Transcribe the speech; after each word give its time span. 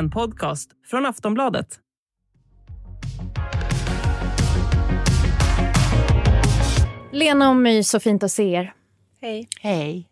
En 0.00 0.10
podcast 0.10 0.70
från 0.86 1.06
Aftonbladet. 1.06 1.80
Lena 7.12 7.50
och 7.50 7.56
My, 7.56 7.82
så 7.82 8.00
fint 8.00 8.22
att 8.22 8.32
se 8.32 8.52
er. 8.52 8.74
Hej. 9.20 9.48
Hej. 9.60 10.08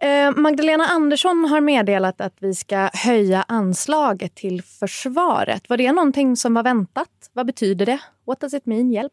Eh, 0.00 0.36
Magdalena 0.36 0.84
Andersson 0.84 1.44
har 1.44 1.60
meddelat 1.60 2.20
att 2.20 2.34
vi 2.38 2.54
ska 2.54 2.90
höja 2.92 3.44
anslaget 3.48 4.34
till 4.34 4.62
försvaret. 4.62 5.68
Var 5.68 5.76
det 5.76 5.92
någonting 5.92 6.36
som 6.36 6.54
var 6.54 6.62
väntat? 6.62 7.30
Vad 7.32 7.46
betyder 7.46 7.86
det? 7.86 7.98
What 8.26 8.40
does 8.40 8.54
it 8.54 8.66
mean? 8.66 8.90
Hjälp. 8.90 9.12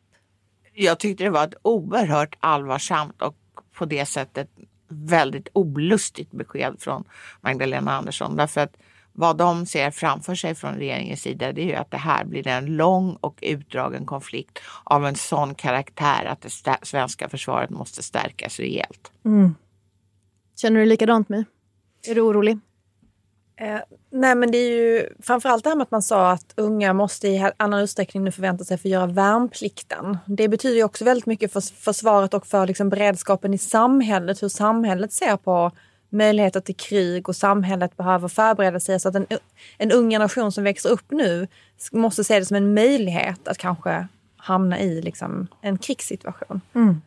Jag 0.73 0.99
tyckte 0.99 1.23
det 1.23 1.29
var 1.29 1.43
ett 1.43 1.55
oerhört 1.61 2.35
allvarsamt 2.39 3.21
och 3.21 3.35
på 3.77 3.85
det 3.85 4.05
sättet 4.05 4.49
väldigt 4.87 5.47
olustigt 5.53 6.31
besked 6.31 6.75
från 6.79 7.03
Magdalena 7.41 7.91
Andersson. 7.91 8.35
Därför 8.35 8.61
att 8.61 8.77
vad 9.13 9.37
de 9.37 9.65
ser 9.65 9.91
framför 9.91 10.35
sig 10.35 10.55
från 10.55 10.75
regeringens 10.75 11.21
sida 11.21 11.51
det 11.51 11.61
är 11.61 11.65
ju 11.65 11.75
att 11.75 11.91
det 11.91 11.97
här 11.97 12.25
blir 12.25 12.47
en 12.47 12.65
lång 12.65 13.17
och 13.21 13.39
utdragen 13.41 14.05
konflikt 14.05 14.59
av 14.83 15.05
en 15.05 15.15
sån 15.15 15.55
karaktär 15.55 16.25
att 16.25 16.41
det 16.41 16.77
svenska 16.81 17.29
försvaret 17.29 17.69
måste 17.69 18.03
stärkas 18.03 18.59
rejält. 18.59 19.11
Mm. 19.25 19.55
Känner 20.55 20.79
du 20.79 20.85
likadant 20.85 21.29
My? 21.29 21.45
Är 22.07 22.15
du 22.15 22.21
orolig? 22.21 22.59
Eh, 23.55 23.79
nej 24.11 24.35
men 24.35 24.51
det 24.51 24.57
är 24.57 24.71
ju 24.71 25.09
framförallt 25.19 25.63
det 25.63 25.69
här 25.69 25.77
med 25.77 25.83
att 25.83 25.91
man 25.91 26.01
sa 26.01 26.31
att 26.31 26.53
unga 26.55 26.93
måste 26.93 27.27
i 27.27 27.51
annan 27.57 27.79
utsträckning 27.79 28.23
nu 28.23 28.31
förvänta 28.31 28.63
sig 28.63 28.75
att 28.75 28.81
få 28.81 28.87
göra 28.87 29.05
värnplikten. 29.05 30.17
Det 30.25 30.47
betyder 30.47 30.75
ju 30.75 30.83
också 30.83 31.05
väldigt 31.05 31.25
mycket 31.25 31.53
för 31.53 31.61
försvaret 31.61 32.33
och 32.33 32.47
för 32.47 32.67
liksom 32.67 32.89
beredskapen 32.89 33.53
i 33.53 33.57
samhället, 33.57 34.43
hur 34.43 34.49
samhället 34.49 35.13
ser 35.13 35.37
på 35.37 35.71
möjligheter 36.13 36.59
till 36.59 36.75
krig 36.75 37.29
och 37.29 37.35
samhället 37.35 37.97
behöver 37.97 38.27
förbereda 38.27 38.79
sig 38.79 38.99
så 38.99 39.09
att 39.09 39.15
en, 39.15 39.27
en 39.77 39.91
ung 39.91 40.09
generation 40.09 40.51
som 40.51 40.63
växer 40.63 40.89
upp 40.89 41.11
nu 41.11 41.47
måste 41.91 42.23
se 42.23 42.39
det 42.39 42.45
som 42.45 42.57
en 42.57 42.73
möjlighet 42.73 43.47
att 43.47 43.57
kanske 43.57 44.07
hamna 44.37 44.79
i 44.79 45.01
liksom 45.01 45.47
en 45.61 45.77
krigssituation. 45.77 46.61
Mm. 46.75 47.01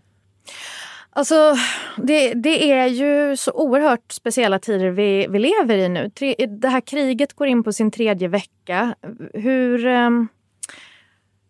Alltså, 1.10 1.56
det, 1.96 2.34
det, 2.34 2.72
är 2.72 2.86
ju 2.86 3.36
så 3.36 3.52
oerhört 3.52 4.12
speciella 4.12 4.58
tider 4.58 4.90
vi, 4.90 5.26
vi 5.30 5.38
lever 5.38 5.78
i 5.78 5.88
nu. 5.88 6.10
Tre, 6.10 6.34
det 6.48 6.68
här 6.68 6.80
kriget 6.80 7.32
går 7.32 7.46
in 7.46 7.62
på 7.62 7.72
sin 7.72 7.90
tredje 7.90 8.28
vecka. 8.28 8.94
Hur, 9.34 9.86
um, 9.86 10.28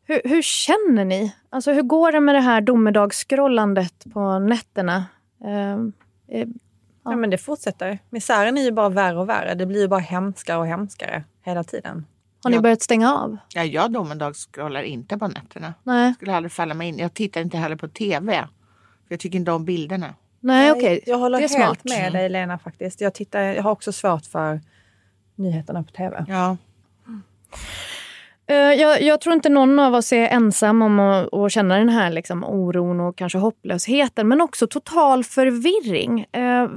hur, 0.05 0.21
hur, 0.25 0.43
känner 0.43 1.05
ni? 1.05 1.35
Alltså, 1.51 1.73
hur 1.73 1.83
går 1.83 2.13
det 2.13 2.21
med 2.21 2.35
det 2.35 2.41
här 2.41 2.61
domedagsskrollandet 2.61 4.05
på 4.13 4.39
nätterna? 4.39 5.05
Um, 5.45 5.93
eh, 6.29 6.49
ja. 7.07 7.13
ja. 7.13 7.17
men 7.17 7.31
det 7.31 7.39
fortsätter. 7.39 7.99
Misären 8.11 8.59
är 8.59 8.63
ju 8.63 8.73
bara 8.73 8.89
värre 8.89 9.19
och 9.19 9.29
värre. 9.29 9.55
Det 9.55 9.67
blir 9.67 9.81
ju 9.81 9.89
bara 9.89 10.01
hemskare 10.01 10.59
och 10.59 10.67
hemskare 10.67 11.25
hela 11.43 11.65
tiden. 11.65 12.07
Har 12.43 12.51
ni 12.51 12.61
börjat 12.61 12.83
stänga 12.83 13.15
av? 13.15 13.37
Ja, 13.55 13.65
jag 13.65 13.93
domedagscrollar 13.93 14.83
inte 14.83 15.19
på 15.19 15.29
nätterna. 15.29 15.75
Nej. 15.83 16.07
Jag 16.07 16.15
skulle 16.15 16.35
aldrig 16.35 16.53
falla 16.53 16.75
mig 16.75 16.89
in. 16.89 16.99
Jag 16.99 17.15
tittar 17.15 17.41
inte 17.41 17.57
heller 17.57 17.77
på 17.77 17.89
tv. 17.89 18.49
Jag 19.09 19.21
tycker 19.21 19.39
inte 19.39 19.53
om 19.53 19.65
bilderna. 19.65 20.15
Nej, 20.41 20.73
okej. 20.73 20.83
Okay. 20.83 21.01
Jag 21.07 21.19
håller 21.19 21.39
helt 21.39 21.53
smart. 21.53 21.85
med 21.85 22.13
dig 22.13 22.29
Lena 22.29 22.59
faktiskt. 22.59 23.01
Jag, 23.01 23.15
tittar, 23.15 23.41
jag 23.41 23.63
har 23.63 23.71
också 23.71 23.93
svårt 23.93 24.27
för 24.27 24.61
nyheterna 25.35 25.83
på 25.83 25.93
tv. 25.93 26.25
Ja. 26.29 26.57
Uh, 28.51 28.57
jag, 28.57 29.03
jag, 29.03 29.21
tror 29.21 29.35
inte 29.35 29.49
någon 29.49 29.79
av 29.79 29.95
oss 29.95 30.13
är 30.13 30.29
ensam 30.29 30.83
om 30.83 31.01
att, 31.01 31.35
att 31.35 31.53
känna 31.53 31.79
den 31.79 31.89
här 31.89 32.11
liksom, 32.11 32.45
oron 32.45 33.01
och 33.01 33.17
kanske 33.17 33.39
hopplösheten. 33.39 34.29
Men 34.29 34.41
också 34.41 34.67
total 34.67 35.25
förvirring. 35.25 36.27
Uh, 36.37 36.69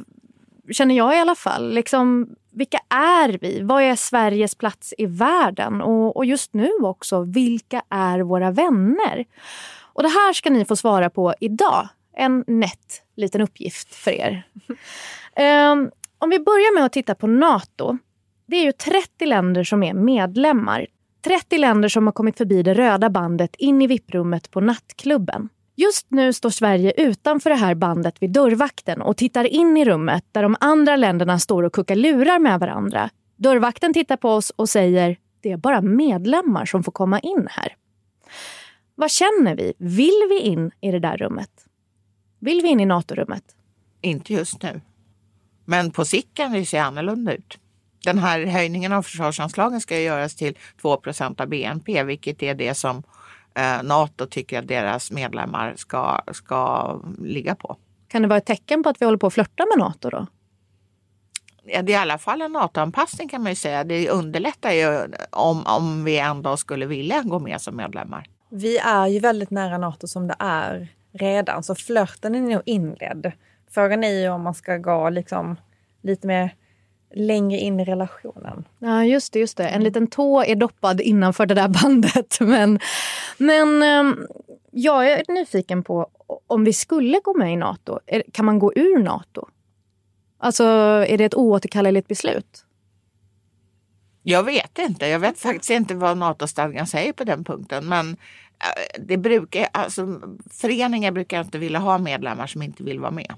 känner 0.71 0.95
jag 0.95 1.15
i 1.15 1.19
alla 1.19 1.35
fall. 1.35 1.73
Liksom, 1.73 2.29
vilka 2.51 2.79
är 2.89 3.37
vi? 3.41 3.61
Vad 3.61 3.83
är 3.83 3.95
Sveriges 3.95 4.55
plats 4.55 4.93
i 4.97 5.05
världen? 5.05 5.81
Och, 5.81 6.17
och 6.17 6.25
just 6.25 6.53
nu 6.53 6.69
också, 6.81 7.23
vilka 7.23 7.81
är 7.89 8.19
våra 8.19 8.51
vänner? 8.51 9.25
Och 9.81 10.03
det 10.03 10.09
här 10.09 10.33
ska 10.33 10.49
ni 10.49 10.65
få 10.65 10.75
svara 10.75 11.09
på 11.09 11.33
idag 11.39 11.87
en 12.13 12.43
nätt 12.47 13.01
liten 13.15 13.41
uppgift 13.41 13.95
för 13.95 14.11
er. 14.11 14.47
um, 15.71 15.91
om 16.19 16.29
vi 16.29 16.39
börjar 16.39 16.75
med 16.75 16.85
att 16.85 16.93
titta 16.93 17.15
på 17.15 17.27
Nato. 17.27 17.97
Det 18.45 18.55
är 18.55 18.63
ju 18.63 18.71
30 18.71 19.25
länder 19.25 19.63
som 19.63 19.83
är 19.83 19.93
medlemmar. 19.93 20.87
30 21.21 21.57
länder 21.57 21.89
som 21.89 22.07
har 22.07 22.11
kommit 22.11 22.37
förbi 22.37 22.63
det 22.63 22.73
röda 22.73 23.09
bandet 23.09 23.55
in 23.55 23.81
i 23.81 23.87
VIP-rummet 23.87 24.51
på 24.51 24.61
nattklubben. 24.61 25.49
Just 25.79 26.11
nu 26.11 26.33
står 26.33 26.49
Sverige 26.49 26.93
utanför 26.97 27.49
det 27.49 27.55
här 27.55 27.75
bandet 27.75 28.21
vid 28.21 28.29
dörrvakten 28.29 29.01
och 29.01 29.17
tittar 29.17 29.43
in 29.43 29.77
i 29.77 29.85
rummet 29.85 30.25
där 30.31 30.43
de 30.43 30.55
andra 30.59 30.95
länderna 30.95 31.39
står 31.39 31.63
och 31.63 31.73
kuckar 31.73 31.95
lurar 31.95 32.39
med 32.39 32.59
varandra. 32.59 33.09
Dörrvakten 33.35 33.93
tittar 33.93 34.17
på 34.17 34.29
oss 34.29 34.49
och 34.49 34.69
säger 34.69 35.17
det 35.41 35.51
är 35.51 35.57
bara 35.57 35.81
medlemmar 35.81 36.65
som 36.65 36.83
får 36.83 36.91
komma 36.91 37.19
in 37.19 37.47
här. 37.51 37.75
Vad 38.95 39.11
känner 39.11 39.55
vi? 39.55 39.73
Vill 39.77 40.27
vi 40.29 40.39
in 40.39 40.71
i 40.81 40.91
det 40.91 40.99
där 40.99 41.17
rummet? 41.17 41.65
Vill 42.39 42.61
vi 42.61 42.67
in 42.67 42.79
i 42.79 42.85
NATO-rummet? 42.85 43.43
Inte 44.01 44.33
just 44.33 44.63
nu. 44.63 44.81
Men 45.65 45.91
på 45.91 46.05
sikt 46.05 46.33
kan 46.33 46.51
det 46.51 46.65
se 46.65 46.77
annorlunda 46.77 47.33
ut. 47.33 47.59
Den 48.03 48.17
här 48.17 48.45
höjningen 48.45 48.93
av 48.93 49.03
försvarsanslagen 49.03 49.81
ska 49.81 49.99
göras 49.99 50.35
till 50.35 50.57
2% 50.81 51.41
av 51.41 51.47
BNP, 51.47 52.03
vilket 52.03 52.43
är 52.43 52.53
det 52.53 52.75
som 52.75 53.03
Nato 53.83 54.25
tycker 54.25 54.59
att 54.59 54.67
deras 54.67 55.11
medlemmar 55.11 55.73
ska, 55.77 56.21
ska 56.31 56.95
ligga 57.19 57.55
på. 57.55 57.77
Kan 58.07 58.21
det 58.21 58.27
vara 58.27 58.37
ett 58.37 58.45
tecken 58.45 58.83
på 58.83 58.89
att 58.89 59.01
vi 59.01 59.05
håller 59.05 59.17
på 59.17 59.27
att 59.27 59.33
flörta 59.33 59.65
med 59.65 59.85
Nato 59.85 60.09
då? 60.09 60.27
Ja, 61.63 61.81
det 61.81 61.93
är 61.93 61.97
i 61.97 62.01
alla 62.01 62.17
fall 62.17 62.41
en 62.41 62.51
NATO-anpassning 62.51 63.29
kan 63.29 63.43
man 63.43 63.51
ju 63.51 63.55
säga. 63.55 63.83
Det 63.83 64.09
underlättar 64.09 64.71
ju 64.71 65.13
om, 65.29 65.63
om 65.65 66.03
vi 66.03 66.19
ändå 66.19 66.57
skulle 66.57 66.85
vilja 66.85 67.21
gå 67.21 67.39
med 67.39 67.61
som 67.61 67.75
medlemmar. 67.75 68.27
Vi 68.49 68.77
är 68.77 69.07
ju 69.07 69.19
väldigt 69.19 69.49
nära 69.49 69.77
Nato 69.77 70.07
som 70.07 70.27
det 70.27 70.35
är 70.39 70.87
redan, 71.11 71.63
så 71.63 71.75
flörten 71.75 72.35
är 72.35 72.39
nog 72.39 72.61
inledd. 72.65 73.31
Frågan 73.71 74.03
är 74.03 74.21
ju 74.21 74.29
om 74.29 74.41
man 74.41 74.53
ska 74.53 74.77
gå 74.77 75.09
liksom 75.09 75.55
lite 76.01 76.27
mer 76.27 76.55
längre 77.15 77.57
in 77.57 77.79
i 77.79 77.85
relationen. 77.85 78.67
Ja, 78.79 79.05
just 79.05 79.33
det. 79.33 79.39
Just 79.39 79.57
det. 79.57 79.67
En 79.67 79.83
liten 79.83 80.07
tå 80.07 80.43
är 80.43 80.55
doppad 80.55 81.01
innanför 81.01 81.45
det 81.45 81.53
där 81.53 81.67
bandet. 81.67 82.37
Men, 82.41 82.79
men 83.37 83.83
ehm, 83.83 84.27
jag 84.71 85.11
är 85.11 85.23
nyfiken 85.27 85.83
på 85.83 86.09
om 86.47 86.63
vi 86.63 86.73
skulle 86.73 87.19
gå 87.23 87.37
med 87.37 87.53
i 87.53 87.55
Nato, 87.55 87.99
kan 88.31 88.45
man 88.45 88.59
gå 88.59 88.73
ur 88.75 89.03
Nato? 89.03 89.47
Alltså, 90.37 90.63
är 91.07 91.17
det 91.17 91.25
ett 91.25 91.35
oåterkalleligt 91.35 92.07
beslut? 92.07 92.65
Jag 94.23 94.43
vet 94.43 94.79
inte. 94.79 95.07
Jag 95.07 95.19
vet 95.19 95.39
faktiskt 95.39 95.69
inte 95.69 95.95
vad 95.95 96.17
NATO-stadgan 96.17 96.87
säger 96.87 97.13
på 97.13 97.23
den 97.23 97.43
punkten. 97.43 97.85
Men 97.85 98.09
eh, 98.09 99.01
det 99.03 99.17
brukar, 99.17 99.67
alltså, 99.71 100.21
föreningar 100.51 101.11
brukar 101.11 101.41
inte 101.41 101.57
vilja 101.57 101.79
ha 101.79 101.97
medlemmar 101.97 102.47
som 102.47 102.61
inte 102.61 102.83
vill 102.83 102.99
vara 102.99 103.11
med. 103.11 103.33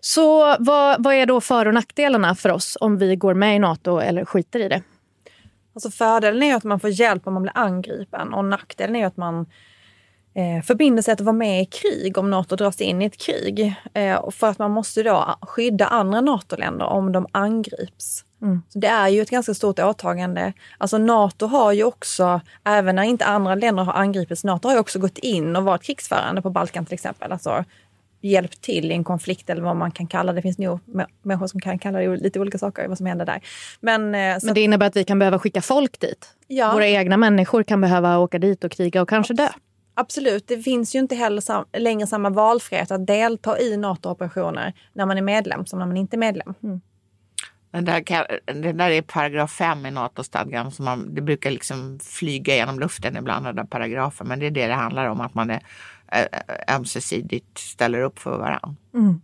Så 0.00 0.56
vad, 0.58 1.04
vad 1.04 1.14
är 1.14 1.26
då 1.26 1.40
för 1.40 1.66
och 1.66 1.74
nackdelarna 1.74 2.34
för 2.34 2.48
oss 2.48 2.76
om 2.80 2.98
vi 2.98 3.16
går 3.16 3.34
med 3.34 3.56
i 3.56 3.58
Nato 3.58 3.98
eller 3.98 4.24
skiter 4.24 4.60
i 4.60 4.68
det? 4.68 4.82
Alltså 5.74 5.90
fördelen 5.90 6.42
är 6.42 6.54
att 6.54 6.64
man 6.64 6.80
får 6.80 6.90
hjälp 6.90 7.26
om 7.26 7.34
man 7.34 7.42
blir 7.42 7.58
angripen 7.58 8.34
och 8.34 8.44
nackdelen 8.44 8.96
är 8.96 9.06
att 9.06 9.16
man 9.16 9.46
eh, 10.34 10.64
förbinder 10.64 11.02
sig 11.02 11.12
att 11.12 11.20
vara 11.20 11.32
med 11.32 11.62
i 11.62 11.66
krig 11.66 12.18
om 12.18 12.30
Nato 12.30 12.56
dras 12.56 12.80
in 12.80 13.02
i 13.02 13.04
ett 13.04 13.16
krig. 13.16 13.74
Eh, 13.94 14.30
för 14.30 14.46
att 14.46 14.58
man 14.58 14.70
måste 14.70 15.02
då 15.02 15.38
skydda 15.42 15.86
andra 15.86 16.20
NATO-länder 16.20 16.86
om 16.86 17.12
de 17.12 17.26
angrips. 17.32 18.24
Mm. 18.42 18.62
Så 18.68 18.78
det 18.78 18.86
är 18.86 19.08
ju 19.08 19.22
ett 19.22 19.30
ganska 19.30 19.54
stort 19.54 19.78
åtagande. 19.78 20.52
Alltså 20.78 20.98
Nato 20.98 21.46
har 21.46 21.72
ju 21.72 21.84
också, 21.84 22.40
även 22.64 22.96
när 22.96 23.02
inte 23.02 23.24
andra 23.24 23.54
länder 23.54 23.82
har 23.84 23.92
angripits, 23.92 24.44
Nato 24.44 24.68
har 24.68 24.74
ju 24.74 24.80
också 24.80 24.98
gått 24.98 25.18
in 25.18 25.56
och 25.56 25.64
varit 25.64 25.82
krigsförande 25.82 26.42
på 26.42 26.50
Balkan 26.50 26.86
till 26.86 26.94
exempel. 26.94 27.32
Alltså 27.32 27.64
hjälpt 28.30 28.60
till 28.60 28.90
i 28.90 28.94
en 28.94 29.04
konflikt 29.04 29.50
eller 29.50 29.62
vad 29.62 29.76
man 29.76 29.90
kan 29.90 30.06
kalla 30.06 30.32
det. 30.32 30.38
Det 30.38 30.42
finns 30.42 30.58
nog 30.58 30.80
människor 31.22 31.46
som 31.46 31.60
kan 31.60 31.78
kalla 31.78 31.98
det 31.98 32.16
lite 32.16 32.40
olika 32.40 32.58
saker, 32.58 32.88
vad 32.88 32.98
som 32.98 33.06
händer 33.06 33.26
där. 33.26 33.40
Men, 33.80 34.14
eh, 34.14 34.38
Men 34.42 34.54
det 34.54 34.60
innebär 34.60 34.86
att 34.86 34.96
vi 34.96 35.04
kan 35.04 35.18
behöva 35.18 35.38
skicka 35.38 35.62
folk 35.62 36.00
dit? 36.00 36.28
Ja. 36.46 36.72
Våra 36.72 36.86
egna 36.86 37.16
människor 37.16 37.62
kan 37.62 37.80
behöva 37.80 38.18
åka 38.18 38.38
dit 38.38 38.64
och 38.64 38.72
kriga 38.72 39.02
och 39.02 39.08
kanske 39.08 39.34
dö? 39.34 39.48
Absolut, 39.94 40.48
det 40.48 40.58
finns 40.58 40.94
ju 40.94 40.98
inte 40.98 41.14
heller 41.14 41.40
sam 41.40 41.64
längre 41.72 42.06
samma 42.06 42.30
valfrihet 42.30 42.90
att 42.90 43.06
delta 43.06 43.58
i 43.58 43.76
NATO-operationer 43.76 44.72
när 44.92 45.06
man 45.06 45.18
är 45.18 45.22
medlem 45.22 45.66
som 45.66 45.78
när 45.78 45.86
man 45.86 45.96
inte 45.96 46.16
är 46.16 46.18
medlem. 46.18 46.54
Mm. 46.62 46.80
Den 47.70 47.84
där, 47.84 48.02
det 48.62 48.72
där 48.72 48.90
är 48.90 49.02
paragraf 49.02 49.52
5 49.52 49.86
i 49.86 49.90
NATO-stadgan. 49.90 50.70
Som 50.70 50.84
man, 50.84 51.14
det 51.14 51.20
brukar 51.20 51.50
liksom 51.50 51.98
flyga 52.02 52.54
genom 52.54 52.80
luften 52.80 53.16
ibland, 53.16 53.46
den 53.46 53.56
där 53.56 53.64
paragrafen. 53.64 54.28
Men 54.28 54.38
det 54.38 54.46
är 54.46 54.50
det 54.50 54.66
det 54.66 54.74
handlar 54.74 55.06
om, 55.06 55.20
att 55.20 55.34
man 55.34 55.50
är 55.50 55.60
ömsesidigt 56.68 57.58
ställer 57.58 58.00
upp 58.00 58.18
för 58.18 58.38
varandra. 58.38 58.74
Mm. 58.94 59.20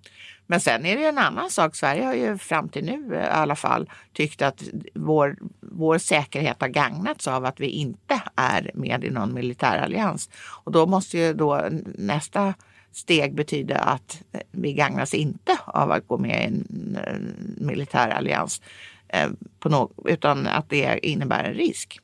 Men 0.47 0.61
sen 0.61 0.87
är 0.87 0.97
det 0.97 1.07
en 1.07 1.19
annan 1.19 1.51
sak. 1.51 1.77
Sverige 1.77 2.05
har 2.05 2.15
ju 2.15 2.39
fram 2.39 2.69
till 2.69 2.85
nu 2.85 3.15
i 3.15 3.27
alla 3.27 3.57
fall 3.57 3.91
tyckt 4.13 4.43
att 4.43 4.63
vår, 4.95 5.37
vår 5.61 5.99
säkerhet 5.99 6.61
har 6.61 6.69
gagnats 6.69 7.29
av 7.29 7.45
att 7.45 7.61
vi 7.61 7.67
inte 7.67 8.23
är 8.37 8.71
med 8.75 9.05
i 9.05 9.11
någon 9.11 9.35
militärallians. 9.35 10.31
Och 10.65 10.73
då 10.73 10.87
måste 10.87 11.19
ju 11.19 11.35
då 11.35 11.69
nästa 11.99 12.55
steg 12.93 13.35
betyda 13.35 13.79
att 13.79 14.23
vi 14.51 14.73
gagnas 14.73 15.15
inte 15.15 15.59
av 15.67 15.93
att 15.93 16.07
gå 16.07 16.19
med 16.19 16.41
i 16.41 16.45
en 16.45 17.37
militärallians. 17.57 18.63
eh, 19.09 19.31
på 19.59 19.69
no 19.69 19.93
utan 20.05 20.47
att 20.47 20.69
det 20.69 21.07
innebär 21.07 21.45
en 21.45 21.55
risk. 21.55 22.01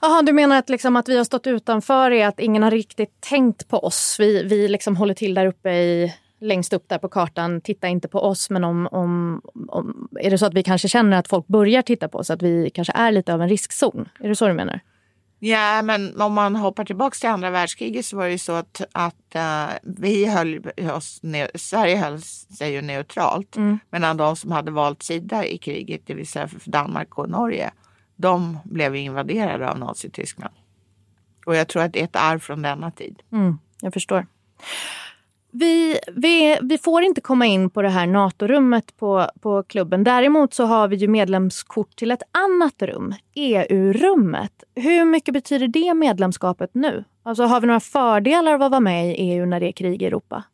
Jaha, 0.00 0.22
du 0.22 0.32
menar 0.32 0.58
att, 0.58 0.68
liksom 0.68 0.96
att 0.96 1.08
vi 1.08 1.16
har 1.16 1.24
stått 1.24 1.46
utanför 1.46 2.10
är 2.10 2.26
att 2.26 2.40
ingen 2.40 2.62
har 2.62 2.70
riktigt 2.70 3.20
tänkt 3.20 3.68
på 3.68 3.78
oss? 3.78 4.16
Vi, 4.20 4.42
vi 4.42 4.68
liksom 4.68 4.96
håller 4.96 5.14
till 5.14 5.34
där 5.34 5.46
uppe 5.46 5.70
i 5.70 6.14
längst 6.40 6.72
upp 6.72 6.88
där 6.88 6.98
på 6.98 7.08
kartan, 7.08 7.60
titta 7.60 7.88
inte 7.88 8.08
på 8.08 8.20
oss. 8.20 8.50
Men 8.50 8.64
om, 8.64 8.88
om, 8.92 9.40
om, 9.68 10.08
är 10.20 10.30
det 10.30 10.38
så 10.38 10.46
att 10.46 10.54
vi 10.54 10.62
kanske 10.62 10.88
känner 10.88 11.18
att 11.18 11.28
folk 11.28 11.46
börjar 11.46 11.82
titta 11.82 12.08
på 12.08 12.18
oss, 12.18 12.30
att 12.30 12.42
vi 12.42 12.70
kanske 12.70 12.92
är 12.92 13.12
lite 13.12 13.34
av 13.34 13.42
en 13.42 13.48
riskzon? 13.48 14.08
Är 14.20 14.28
det 14.28 14.36
så 14.36 14.48
du 14.48 14.54
menar? 14.54 14.80
Ja, 15.44 15.82
men 15.82 16.20
om 16.20 16.32
man 16.32 16.56
hoppar 16.56 16.84
tillbaka 16.84 17.14
till 17.14 17.28
andra 17.28 17.50
världskriget 17.50 18.06
så 18.06 18.16
var 18.16 18.24
det 18.24 18.30
ju 18.30 18.38
så 18.38 18.52
att, 18.52 18.82
att 18.92 19.34
uh, 19.36 19.74
vi 19.82 20.26
höll 20.26 20.60
oss, 20.94 21.20
Sverige 21.54 21.96
höll 21.96 22.20
sig 22.22 22.72
ju 22.72 22.82
neutralt. 22.82 23.56
Mm. 23.56 23.78
Medan 23.90 24.16
de 24.16 24.36
som 24.36 24.52
hade 24.52 24.70
valt 24.70 25.02
sida 25.02 25.46
i 25.46 25.58
kriget, 25.58 26.02
det 26.06 26.14
vill 26.14 26.26
säga 26.26 26.48
för 26.48 26.70
Danmark 26.70 27.18
och 27.18 27.30
Norge, 27.30 27.72
de 28.16 28.58
blev 28.64 28.96
invaderade 28.96 29.70
av 29.70 29.78
Nazityskland. 29.78 30.54
Och 31.46 31.56
jag 31.56 31.68
tror 31.68 31.82
att 31.82 31.92
det 31.92 32.00
är 32.00 32.04
ett 32.04 32.16
arv 32.16 32.38
från 32.38 32.62
denna 32.62 32.90
tid. 32.90 33.22
Mm, 33.32 33.58
jag 33.80 33.92
förstår. 33.92 34.26
Vi, 35.54 35.98
vi, 36.12 36.58
vi 36.62 36.78
får 36.78 37.02
inte 37.02 37.20
komma 37.20 37.46
in 37.46 37.70
på 37.70 37.82
det 37.82 37.88
här 37.88 38.06
NATO-rummet 38.06 38.96
på, 38.96 39.30
på 39.40 39.62
klubben. 39.62 40.04
Däremot 40.04 40.54
så 40.54 40.64
har 40.64 40.88
vi 40.88 40.96
ju 40.96 41.08
medlemskort 41.08 41.96
till 41.96 42.10
ett 42.10 42.22
annat 42.32 42.82
rum, 42.82 43.14
EU-rummet. 43.34 44.64
Hur 44.74 45.04
mycket 45.04 45.34
betyder 45.34 45.68
det 45.68 45.94
medlemskapet 45.94 46.70
nu? 46.74 47.04
Alltså 47.22 47.42
har 47.42 47.60
vi 47.60 47.66
några 47.66 47.80
fördelar 47.80 48.54
av 48.54 48.62
att 48.62 48.70
vara 48.70 48.80
med 48.80 49.10
i 49.10 49.14
EU 49.14 49.46
när 49.46 49.60
det 49.60 49.68
är 49.68 49.72
krig 49.72 50.02
i 50.02 50.06
Europa? 50.06 50.44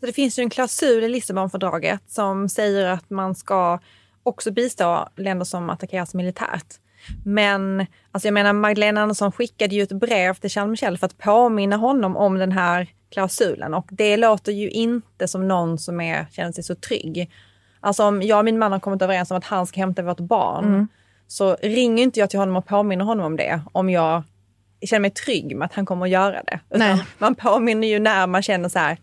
Så 0.00 0.06
det 0.06 0.12
finns 0.12 0.38
ju 0.38 0.42
en 0.42 0.50
klausul 0.50 1.04
i 1.04 1.08
Lissabonfördraget 1.08 2.02
som 2.06 2.48
säger 2.48 2.86
att 2.86 3.10
man 3.10 3.34
ska 3.34 3.78
också 4.26 4.50
bistå 4.50 5.08
länder 5.16 5.44
som 5.44 5.70
attackeras 5.70 6.14
militärt. 6.14 6.74
Men 7.24 7.86
alltså 8.12 8.26
jag 8.26 8.34
menar 8.34 8.52
Magdalena 8.52 9.02
Andersson 9.02 9.32
skickade 9.32 9.74
ju 9.74 9.82
ett 9.82 9.92
brev 9.92 10.34
till 10.34 10.50
Charles 10.50 10.70
Michel 10.70 10.98
för 10.98 11.06
att 11.06 11.18
påminna 11.18 11.76
honom 11.76 12.16
om 12.16 12.38
den 12.38 12.52
här 12.52 12.88
klausulen 13.10 13.74
och 13.74 13.88
det 13.90 14.16
låter 14.16 14.52
ju 14.52 14.70
inte 14.70 15.28
som 15.28 15.48
någon 15.48 15.78
som 15.78 16.00
är, 16.00 16.26
känner 16.30 16.52
sig 16.52 16.64
så 16.64 16.74
trygg. 16.74 17.30
Alltså 17.80 18.04
om 18.04 18.22
jag 18.22 18.38
och 18.38 18.44
min 18.44 18.58
man 18.58 18.72
har 18.72 18.78
kommit 18.78 19.02
överens 19.02 19.30
om 19.30 19.36
att 19.36 19.44
han 19.44 19.66
ska 19.66 19.80
hämta 19.80 20.02
vårt 20.02 20.20
barn 20.20 20.64
mm. 20.64 20.88
så 21.26 21.56
ringer 21.62 22.02
inte 22.02 22.20
jag 22.20 22.30
till 22.30 22.38
honom 22.38 22.56
och 22.56 22.66
påminner 22.66 23.04
honom 23.04 23.26
om 23.26 23.36
det 23.36 23.60
om 23.72 23.90
jag 23.90 24.22
känner 24.82 25.00
mig 25.00 25.10
trygg 25.10 25.56
med 25.56 25.66
att 25.66 25.74
han 25.74 25.86
kommer 25.86 26.06
att 26.06 26.12
göra 26.12 26.42
det. 26.42 26.60
Man 27.18 27.34
påminner 27.34 27.88
ju 27.88 27.98
när 27.98 28.26
man 28.26 28.42
känner 28.42 28.68
så 28.68 28.78
här, 28.78 28.98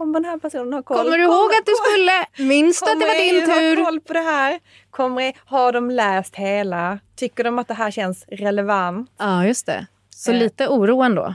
kommer 0.00 0.20
den 0.20 0.24
här 0.24 0.38
personen 0.38 0.72
ha 0.72 0.82
koll? 0.82 0.96
Kommer 0.96 1.18
du 1.18 1.24
ihåg 1.24 1.50
att 1.52 1.66
du 1.66 1.72
skulle? 1.72 2.48
Minns 2.48 2.82
att 2.82 3.00
det 3.00 3.06
var 3.06 3.32
din 3.32 3.46
tur? 3.46 3.76
ha 3.76 3.84
koll 3.84 4.00
på 4.00 4.12
det 4.12 4.20
här? 4.20 4.60
Kommer 4.90 5.32
har 5.44 5.72
de 5.72 5.90
läst 5.90 6.36
hela? 6.36 6.98
Tycker 7.16 7.44
de 7.44 7.58
att 7.58 7.68
det 7.68 7.74
här 7.74 7.90
känns 7.90 8.24
relevant? 8.28 9.10
Ja, 9.18 9.46
just 9.46 9.66
det. 9.66 9.86
Så 10.10 10.32
eh. 10.32 10.38
lite 10.38 10.68
oro 10.68 11.02
ändå? 11.02 11.34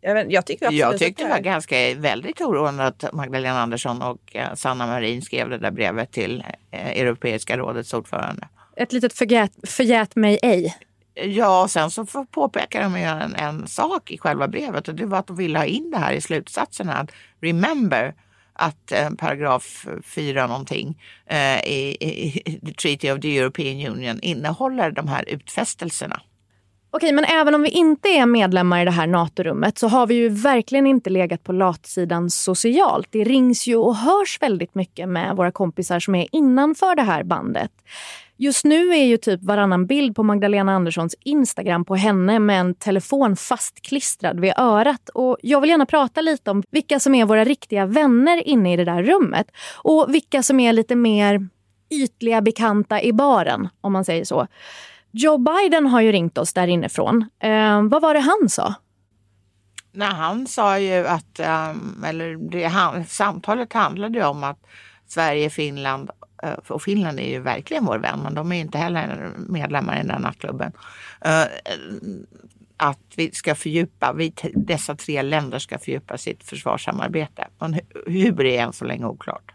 Jag, 0.00 0.14
vet, 0.14 0.32
jag 0.32 0.46
tycker 0.46 0.72
jag 0.72 0.98
tyckte 0.98 1.22
det 1.22 1.30
var 1.30 1.38
ganska 1.38 1.94
väldigt 1.94 2.40
oroande 2.40 2.86
att 2.86 3.12
Magdalena 3.12 3.60
Andersson 3.60 4.02
och 4.02 4.36
eh, 4.36 4.54
Sanna 4.54 4.86
Marin 4.86 5.22
skrev 5.22 5.48
det 5.48 5.58
där 5.58 5.70
brevet 5.70 6.12
till 6.12 6.44
eh, 6.70 7.00
Europeiska 7.00 7.56
rådets 7.56 7.94
ordförande. 7.94 8.48
Ett 8.76 8.92
litet 8.92 9.12
förgät, 9.12 9.52
förgät 9.68 10.16
mig 10.16 10.38
ej. 10.42 10.76
Ja, 11.24 11.62
och 11.62 11.70
sen 11.70 11.90
så 11.90 12.06
påpekar 12.30 12.82
de 12.82 12.98
ju 12.98 13.04
en, 13.04 13.34
en 13.34 13.66
sak 13.66 14.10
i 14.10 14.18
själva 14.18 14.48
brevet 14.48 14.88
och 14.88 14.94
det 14.94 15.06
var 15.06 15.18
att 15.18 15.26
de 15.26 15.36
ville 15.36 15.58
ha 15.58 15.64
in 15.64 15.90
det 15.90 15.98
här 15.98 16.12
i 16.12 16.20
slutsatserna. 16.20 16.94
Att 16.94 17.10
remember 17.40 18.14
att 18.52 18.92
eh, 18.92 19.10
paragraf 19.10 19.86
4 20.04 20.46
någonting 20.46 21.02
eh, 21.26 21.58
i, 21.64 21.96
i, 22.00 22.42
i 22.46 22.74
Treaty 22.74 23.10
of 23.10 23.20
the 23.20 23.38
European 23.38 23.92
Union 23.92 24.20
innehåller 24.20 24.90
de 24.90 25.08
här 25.08 25.24
utfästelserna. 25.28 26.20
Okej, 26.90 27.12
men 27.12 27.24
även 27.24 27.54
om 27.54 27.62
vi 27.62 27.68
inte 27.68 28.08
är 28.08 28.26
medlemmar 28.26 28.82
i 28.82 28.84
det 28.84 28.90
här 28.90 29.06
NATO-rummet 29.06 29.78
så 29.78 29.88
har 29.88 30.06
vi 30.06 30.14
ju 30.14 30.28
verkligen 30.28 30.86
inte 30.86 31.10
legat 31.10 31.44
på 31.44 31.52
latsidan 31.52 32.30
socialt. 32.30 33.08
Det 33.10 33.24
rings 33.24 33.66
ju 33.66 33.76
och 33.76 33.96
hörs 33.96 34.38
väldigt 34.40 34.74
mycket 34.74 35.08
med 35.08 35.36
våra 35.36 35.50
kompisar 35.52 36.00
som 36.00 36.14
är 36.14 36.26
innanför 36.32 36.96
det 36.96 37.02
här 37.02 37.22
bandet. 37.22 37.70
Just 38.38 38.64
nu 38.64 38.90
är 38.90 39.04
ju 39.04 39.16
typ 39.16 39.42
varannan 39.42 39.86
bild 39.86 40.16
på 40.16 40.22
Magdalena 40.22 40.72
Anderssons 40.72 41.14
Instagram 41.20 41.84
på 41.84 41.96
henne 41.96 42.38
med 42.38 42.60
en 42.60 42.74
telefon 42.74 43.36
fastklistrad 43.36 44.40
vid 44.40 44.52
örat. 44.56 45.08
Och 45.08 45.38
jag 45.42 45.60
vill 45.60 45.70
gärna 45.70 45.86
prata 45.86 46.20
lite 46.20 46.50
om 46.50 46.62
vilka 46.70 47.00
som 47.00 47.14
är 47.14 47.24
våra 47.24 47.44
riktiga 47.44 47.86
vänner 47.86 48.48
inne 48.48 48.72
i 48.72 48.76
det 48.76 48.84
där 48.84 49.02
rummet 49.02 49.46
och 49.74 50.06
vilka 50.08 50.42
som 50.42 50.60
är 50.60 50.72
lite 50.72 50.96
mer 50.96 51.48
ytliga 51.90 52.40
bekanta 52.40 53.02
i 53.02 53.12
baren, 53.12 53.68
om 53.80 53.92
man 53.92 54.04
säger 54.04 54.24
så. 54.24 54.46
Joe 55.10 55.38
Biden 55.38 55.86
har 55.86 56.00
ju 56.00 56.12
ringt 56.12 56.38
oss 56.38 56.52
där 56.52 56.66
inifrån. 56.66 57.24
Eh, 57.38 57.82
vad 57.82 58.02
var 58.02 58.14
det 58.14 58.20
han 58.20 58.48
sa? 58.48 58.74
Nej, 59.92 60.08
han 60.08 60.46
sa 60.46 60.78
ju 60.78 61.06
att, 61.06 61.40
um, 61.40 62.04
eller 62.06 62.50
det, 62.50 62.64
han, 62.64 63.04
samtalet 63.04 63.72
handlade 63.72 64.18
ju 64.18 64.24
om 64.24 64.44
att 64.44 64.66
Sverige, 65.06 65.50
Finland 65.50 66.10
uh, 66.44 66.52
och 66.68 66.82
Finland 66.82 67.20
är 67.20 67.28
ju 67.28 67.40
verkligen 67.40 67.84
vår 67.84 67.98
vän, 67.98 68.20
men 68.22 68.34
de 68.34 68.52
är 68.52 68.60
inte 68.60 68.78
heller 68.78 69.32
medlemmar 69.48 69.94
i 69.94 69.98
den 69.98 70.10
här 70.10 70.18
nattklubben. 70.18 70.72
Uh, 71.26 71.44
att 72.76 73.00
vi 73.16 73.30
ska 73.30 73.54
fördjupa, 73.54 74.12
vi, 74.12 74.34
dessa 74.54 74.94
tre 74.94 75.22
länder 75.22 75.58
ska 75.58 75.78
fördjupa 75.78 76.18
sitt 76.18 76.44
försvarssamarbete. 76.44 77.48
Men 77.58 77.80
hur 78.06 78.32
det 78.32 78.56
är 78.56 78.62
än 78.62 78.72
så 78.72 78.84
länge 78.84 79.06
oklart. 79.06 79.52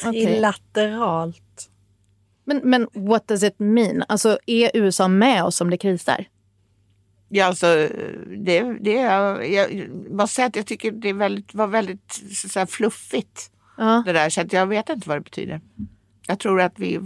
Trilateralt. 0.00 1.70
Men, 2.44 2.60
men 2.64 2.88
what 2.92 3.28
does 3.28 3.42
it 3.42 3.58
mean? 3.58 4.04
Alltså 4.08 4.38
är 4.46 4.70
USA 4.74 5.08
med 5.08 5.44
oss 5.44 5.60
om 5.60 5.70
det 5.70 5.76
krisar? 5.76 6.24
Ja, 7.28 7.44
alltså, 7.44 7.66
det, 8.36 8.62
det, 8.80 8.92
jag 9.46 9.88
måste 10.10 10.34
säga 10.34 10.46
att 10.46 10.56
jag 10.56 10.66
tycker 10.66 10.90
det 10.90 11.12
väldigt, 11.12 11.54
var 11.54 11.66
väldigt 11.66 12.22
så 12.34 12.58
här, 12.58 12.66
fluffigt. 12.66 13.50
Ja. 13.80 14.02
Det 14.06 14.12
där, 14.12 14.30
så 14.30 14.40
att 14.40 14.52
jag 14.52 14.66
vet 14.66 14.88
inte 14.88 15.08
vad 15.08 15.16
det 15.16 15.20
betyder. 15.20 15.60
Jag 16.26 16.38
tror 16.38 16.60
att 16.60 16.78
vi 16.78 16.98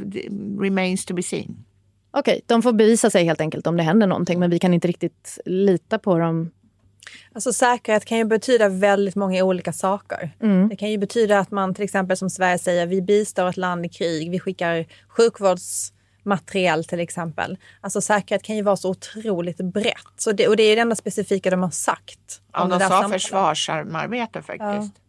remains 0.60 1.04
to 1.04 1.14
be 1.14 1.22
seen. 1.22 1.64
Okej, 2.10 2.32
okay, 2.32 2.40
de 2.46 2.62
får 2.62 2.72
bevisa 2.72 3.10
sig 3.10 3.24
helt 3.24 3.40
enkelt 3.40 3.66
om 3.66 3.76
det 3.76 3.82
händer 3.82 4.06
någonting 4.06 4.40
men 4.40 4.50
vi 4.50 4.58
kan 4.58 4.74
inte 4.74 4.88
riktigt 4.88 5.38
lita 5.44 5.98
på 5.98 6.18
dem 6.18 6.50
Alltså 7.34 7.52
säkerhet 7.52 8.04
kan 8.04 8.18
ju 8.18 8.24
betyda 8.24 8.68
väldigt 8.68 9.14
många 9.14 9.44
olika 9.44 9.72
saker. 9.72 10.30
Mm. 10.42 10.68
Det 10.68 10.76
kan 10.76 10.90
ju 10.90 10.98
betyda 10.98 11.38
att 11.38 11.50
man 11.50 11.74
till 11.74 11.84
exempel 11.84 12.16
som 12.16 12.30
Sverige 12.30 12.58
säger, 12.58 12.86
vi 12.86 13.02
bistår 13.02 13.48
ett 13.48 13.56
land 13.56 13.86
i 13.86 13.88
krig, 13.88 14.30
vi 14.30 14.40
skickar 14.40 14.86
sjukvårdsmaterial 15.08 16.84
till 16.84 17.00
exempel. 17.00 17.58
Alltså 17.80 18.00
säkerhet 18.00 18.42
kan 18.42 18.56
ju 18.56 18.62
vara 18.62 18.76
så 18.76 18.90
otroligt 18.90 19.56
brett. 19.56 20.14
Så 20.16 20.32
det, 20.32 20.48
och 20.48 20.56
det 20.56 20.62
är 20.62 20.76
det 20.76 20.82
enda 20.82 20.96
specifika 20.96 21.50
de 21.50 21.62
har 21.62 21.70
sagt. 21.70 22.40
Ja, 22.52 22.64
de 22.64 22.80
sa 22.80 23.08
försvarssamarbete 23.08 24.42
faktiskt. 24.42 24.94
Ja. 24.94 25.00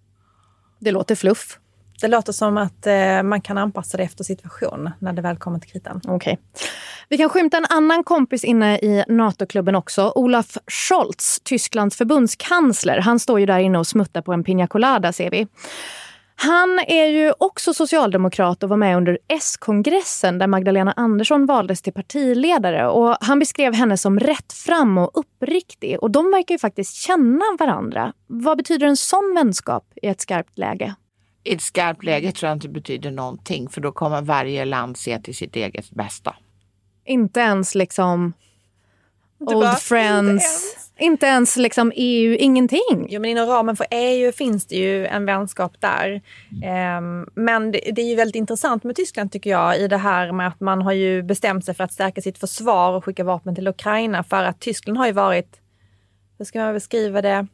Det 0.80 0.92
låter 0.92 1.16
fluff. 1.16 1.60
Det 2.02 2.08
låter 2.08 2.34
som 2.34 2.58
att 2.58 2.88
eh, 2.88 3.24
man 3.24 3.42
kan 3.42 3.58
anpassa 3.58 3.98
det 3.98 4.04
efter 4.04 4.24
situation 4.24 4.90
när 5.00 5.14
det 5.14 5.22
väl 5.22 5.38
kommer 5.38 5.60
till 5.60 5.72
kritan. 5.72 6.02
Okay. 6.08 6.38
Vi 7.10 7.18
kan 7.18 7.30
skymta 7.30 7.58
en 7.58 7.66
annan 7.70 8.04
kompis 8.04 8.44
inne 8.44 8.78
i 8.78 9.04
NATO-klubben 9.08 9.76
också. 9.76 10.12
Olaf 10.16 10.58
Scholz, 10.68 11.40
Tysklands 11.44 11.98
förbundskansler. 11.98 13.00
Han 13.00 13.20
står 13.20 13.40
ju 13.40 13.46
där 13.46 13.60
inne 13.60 13.80
och 13.80 13.88
smuttar 13.88 14.22
på 14.22 14.34
en 14.34 14.44
piña 14.44 14.68
colada 14.68 15.14
ser 15.14 15.30
vi. 15.30 15.48
Han 16.38 16.80
är 16.88 17.06
ju 17.06 17.34
också 17.38 17.74
socialdemokrat 17.74 18.64
och 18.64 18.70
var 18.70 18.78
med 18.78 18.98
under 18.98 19.18
S-kongressen 19.28 20.38
där 20.38 20.48
Magdalena 20.48 20.92
Andersson 20.92 21.46
valdes 21.46 21.82
till 21.82 21.94
partiledare. 21.94 22.88
Och 22.88 23.18
han 23.22 23.40
beskrev 23.40 23.74
henne 23.74 23.98
som 23.98 24.20
rättfram 24.20 24.98
och 24.98 25.12
uppriktig. 25.14 26.00
Och 26.00 26.12
de 26.12 26.32
verkar 26.32 26.56
ju 26.56 26.60
faktiskt 26.60 26.96
känna 26.96 27.44
varandra. 27.60 28.14
Vad 28.28 28.58
betyder 28.58 28.88
en 28.88 28.98
sån 28.98 29.34
vänskap 29.36 29.84
i 30.02 30.08
ett 30.08 30.22
skarpt 30.22 30.58
läge? 30.58 30.96
I 31.46 31.54
ett 31.54 31.62
skarpt 31.62 32.04
läge 32.04 32.32
tror 32.32 32.48
jag 32.48 32.56
inte 32.56 32.70
betyder 32.70 33.12
någonting 33.12 33.70
för 33.70 33.82
då 33.82 33.92
kommer 33.92 34.22
varje 34.22 34.66
land 34.66 34.98
se 34.98 35.20
till 35.20 35.36
sitt 35.36 35.56
eget 35.56 35.92
bästa. 35.92 36.36
Inte 37.06 37.40
ens 37.40 37.76
liksom 37.76 38.34
old 39.40 39.60
bara, 39.60 39.76
friends. 39.76 40.30
Inte 40.30 40.46
ens. 40.46 40.90
inte 41.00 41.26
ens. 41.26 41.58
liksom 41.58 41.92
EU, 41.96 42.36
ingenting. 42.40 43.08
Jo, 43.10 43.22
men 43.22 43.30
inom 43.30 43.48
ramen 43.48 43.76
för 43.76 43.88
EU 43.92 44.32
finns 44.32 44.66
det 44.66 44.76
ju 44.76 45.06
en 45.06 45.26
vänskap 45.26 45.82
där. 45.82 46.22
Um, 46.98 47.30
men 47.36 47.72
det, 47.72 47.80
det, 47.96 48.02
är 48.02 48.10
ju 48.10 48.16
väldigt 48.16 48.36
intressant 48.36 48.84
med 48.84 48.96
Tyskland 48.96 49.32
tycker 49.32 49.50
jag 49.50 49.80
i 49.80 49.88
det 49.88 49.98
här 49.98 50.32
med 50.32 50.48
att 50.48 50.60
man 50.60 50.82
har 50.82 50.94
ju 50.94 51.24
bestämt 51.24 51.66
sig 51.66 51.76
för 51.76 51.84
att 51.84 51.94
stärka 51.94 52.22
sitt 52.22 52.38
försvar 52.38 52.94
och 52.94 53.06
skicka 53.06 53.24
vapen 53.24 53.56
till 53.56 53.68
Ukraina 53.68 54.24
för 54.24 54.44
att 54.44 54.60
Tyskland 54.60 54.98
har 54.98 55.06
ju 55.06 55.14
varit, 55.14 55.60
hur 56.38 56.46
ska 56.46 56.60
man 56.60 56.74
beskriva 56.74 57.22
det, 57.22 57.48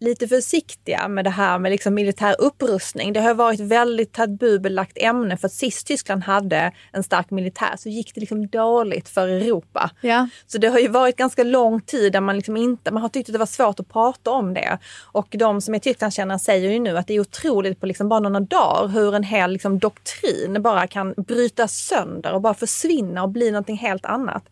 lite 0.00 0.28
försiktiga 0.28 1.08
med 1.08 1.24
det 1.24 1.30
här 1.30 1.58
med 1.58 1.72
liksom 1.72 1.94
militär 1.94 2.36
upprustning. 2.38 3.12
Det 3.12 3.20
har 3.20 3.34
varit 3.34 3.60
väldigt 3.60 4.12
tabubelagt 4.12 4.98
ämne 5.00 5.36
för 5.36 5.48
sist 5.48 5.86
Tyskland 5.86 6.22
hade 6.22 6.72
en 6.92 7.02
stark 7.02 7.30
militär 7.30 7.74
så 7.76 7.88
gick 7.88 8.14
det 8.14 8.20
liksom 8.20 8.46
dåligt 8.46 9.08
för 9.08 9.28
Europa. 9.28 9.90
Ja. 10.00 10.28
Så 10.46 10.58
det 10.58 10.68
har 10.68 10.78
ju 10.78 10.88
varit 10.88 11.16
ganska 11.16 11.44
lång 11.44 11.80
tid 11.80 12.12
där 12.12 12.20
man 12.20 12.36
liksom 12.36 12.56
inte, 12.56 12.90
man 12.90 13.02
har 13.02 13.08
tyckt 13.08 13.28
att 13.28 13.32
det 13.32 13.38
var 13.38 13.46
svårt 13.46 13.80
att 13.80 13.88
prata 13.88 14.30
om 14.30 14.54
det. 14.54 14.78
Och 15.12 15.28
de 15.30 15.60
som 15.60 15.74
är 15.74 15.78
Tysklandskännare 15.78 16.38
säger 16.38 16.70
ju 16.70 16.78
nu 16.78 16.98
att 16.98 17.06
det 17.06 17.14
är 17.14 17.20
otroligt 17.20 17.80
på 17.80 17.86
liksom 17.86 18.08
bara 18.08 18.20
några 18.20 18.40
dagar 18.40 18.88
hur 18.88 19.14
en 19.14 19.22
hel 19.22 19.52
liksom 19.52 19.78
doktrin 19.78 20.62
bara 20.62 20.86
kan 20.86 21.14
brytas 21.16 21.76
sönder 21.76 22.32
och 22.32 22.40
bara 22.40 22.54
försvinna 22.54 23.22
och 23.22 23.28
bli 23.28 23.50
någonting 23.50 23.76
helt 23.76 24.04
annat. 24.04 24.48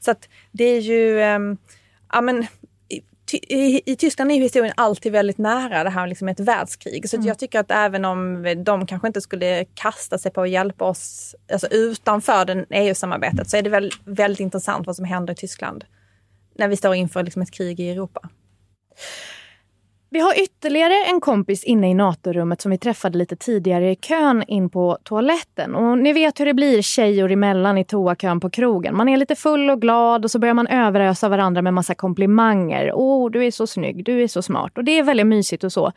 Så 0.00 0.10
att 0.10 0.28
det 0.52 0.64
är 0.64 0.80
ju, 0.80 1.20
um, 1.20 1.58
ja 2.12 2.20
men 2.20 2.46
i, 3.34 3.82
i 3.86 3.96
Tyskland 3.96 4.32
är 4.32 4.34
historien 4.34 4.74
alltid 4.76 5.12
väldigt 5.12 5.38
nära 5.38 5.84
det 5.84 5.90
här 5.90 6.06
liksom 6.06 6.28
ett 6.28 6.40
världskrig. 6.40 7.08
Så 7.08 7.16
mm. 7.16 7.28
jag 7.28 7.38
tycker 7.38 7.60
att 7.60 7.70
även 7.70 8.04
om 8.04 8.46
de 8.64 8.86
kanske 8.86 9.06
inte 9.06 9.20
skulle 9.20 9.64
kasta 9.64 10.18
sig 10.18 10.32
på 10.32 10.42
att 10.42 10.50
hjälpa 10.50 10.84
oss 10.84 11.34
alltså 11.52 11.66
utanför 11.66 12.66
EU-samarbetet 12.70 13.50
så 13.50 13.56
är 13.56 13.62
det 13.62 13.70
väl 13.70 13.92
väldigt 14.04 14.40
intressant 14.40 14.86
vad 14.86 14.96
som 14.96 15.04
händer 15.04 15.32
i 15.32 15.36
Tyskland 15.36 15.84
när 16.54 16.68
vi 16.68 16.76
står 16.76 16.94
inför 16.94 17.22
liksom 17.22 17.42
ett 17.42 17.50
krig 17.50 17.80
i 17.80 17.90
Europa. 17.90 18.28
Vi 20.12 20.20
har 20.20 20.42
ytterligare 20.42 20.94
en 21.04 21.20
kompis 21.20 21.64
inne 21.64 21.90
i 21.90 21.94
NATO-rummet 21.94 22.60
som 22.60 22.70
vi 22.70 22.78
träffade 22.78 23.18
lite 23.18 23.36
tidigare 23.36 23.90
i 23.90 23.96
kön 23.96 24.44
in 24.46 24.70
på 24.70 24.98
toaletten. 25.02 25.74
Och 25.74 25.98
ni 25.98 26.12
vet 26.12 26.40
hur 26.40 26.46
det 26.46 26.54
blir 26.54 26.82
tjejor 26.82 27.30
emellan 27.32 27.78
i 27.78 27.84
toakön 27.84 28.40
på 28.40 28.50
krogen. 28.50 28.96
Man 28.96 29.08
är 29.08 29.16
lite 29.16 29.34
full 29.34 29.70
och 29.70 29.80
glad 29.80 30.24
och 30.24 30.30
så 30.30 30.38
börjar 30.38 30.54
man 30.54 30.66
överösa 30.66 31.28
varandra 31.28 31.62
med 31.62 31.74
massa 31.74 31.94
komplimanger. 31.94 32.92
Åh, 32.94 33.26
oh, 33.26 33.30
du 33.30 33.44
är 33.44 33.50
så 33.50 33.66
snygg, 33.66 34.04
du 34.04 34.22
är 34.22 34.28
så 34.28 34.42
smart. 34.42 34.78
Och 34.78 34.84
det 34.84 34.98
är 34.98 35.02
väldigt 35.02 35.26
mysigt 35.26 35.64
och 35.64 35.72
så. 35.72 35.92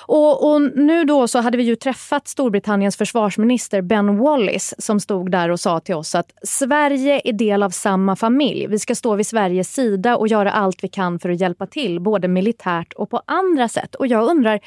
Och, 0.00 0.52
och, 0.52 0.62
nu 0.62 1.04
då 1.04 1.28
så 1.28 1.38
hade 1.38 1.56
vi 1.56 1.64
ju 1.64 1.76
träffat 1.76 2.28
Storbritanniens 2.28 2.96
försvarsminister 2.96 3.82
Ben 3.82 4.18
Wallace 4.18 4.76
som 4.78 5.00
stod 5.00 5.30
där 5.30 5.48
och 5.48 5.60
sa 5.60 5.80
till 5.80 5.94
oss 5.94 6.14
att 6.14 6.32
Sverige 6.42 7.20
är 7.24 7.32
del 7.32 7.62
av 7.62 7.70
samma 7.70 8.16
familj. 8.16 8.66
Vi 8.66 8.78
ska 8.78 8.94
stå 8.94 9.14
vid 9.14 9.26
Sveriges 9.26 9.74
sida 9.74 10.16
och 10.16 10.28
göra 10.28 10.52
allt 10.52 10.84
vi 10.84 10.88
kan 10.88 11.18
för 11.18 11.30
att 11.30 11.40
hjälpa 11.40 11.66
till, 11.66 12.00
både 12.00 12.28
militärt 12.28 12.92
och 12.92 13.10
på 13.10 13.22
andra 13.26 13.55
andra 13.56 13.68
sätt. 13.68 13.94
Och 13.94 14.06
jag 14.06 14.30
undrar, 14.30 14.60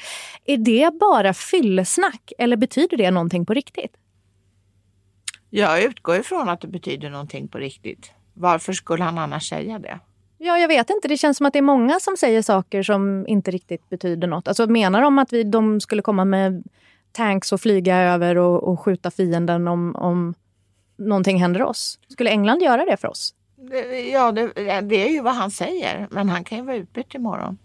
är 0.44 0.56
det 0.56 0.98
bara 1.00 1.34
fyllesnack 1.34 2.32
eller 2.38 2.56
betyder 2.56 2.96
det 2.96 3.10
någonting 3.10 3.46
på 3.46 3.54
riktigt? 3.54 3.96
Jag 5.50 5.82
utgår 5.82 6.16
ifrån 6.16 6.48
att 6.48 6.60
det 6.60 6.68
betyder 6.68 7.10
någonting 7.10 7.48
på 7.48 7.58
riktigt. 7.58 8.12
Varför 8.34 8.72
skulle 8.72 9.04
han 9.04 9.18
annars 9.18 9.48
säga 9.48 9.78
det? 9.78 10.00
Ja, 10.38 10.58
jag 10.58 10.68
vet 10.68 10.90
inte. 10.90 11.08
Det 11.08 11.16
känns 11.16 11.36
som 11.36 11.46
att 11.46 11.52
det 11.52 11.58
är 11.58 11.62
många 11.62 12.00
som 12.00 12.16
säger 12.16 12.42
saker 12.42 12.82
som 12.82 13.26
inte 13.26 13.50
riktigt 13.50 13.88
betyder 13.88 14.28
något. 14.28 14.48
Alltså 14.48 14.66
menar 14.66 15.02
de 15.02 15.18
att 15.18 15.32
vi, 15.32 15.42
de 15.42 15.80
skulle 15.80 16.02
komma 16.02 16.24
med 16.24 16.62
tanks 17.12 17.52
och 17.52 17.60
flyga 17.60 17.96
över 17.96 18.38
och, 18.38 18.62
och 18.62 18.80
skjuta 18.80 19.10
fienden 19.10 19.68
om, 19.68 19.96
om 19.96 20.34
någonting 20.98 21.40
händer 21.40 21.62
oss? 21.62 21.98
Skulle 22.08 22.30
England 22.30 22.62
göra 22.62 22.84
det 22.84 22.96
för 22.96 23.08
oss? 23.08 23.34
Ja, 24.12 24.32
det, 24.32 24.80
det 24.80 25.06
är 25.06 25.10
ju 25.10 25.20
vad 25.20 25.34
han 25.34 25.50
säger. 25.50 26.08
Men 26.10 26.28
han 26.28 26.44
kan 26.44 26.58
ju 26.58 26.64
vara 26.64 26.76
utbytt 26.76 27.14
imorgon. 27.14 27.58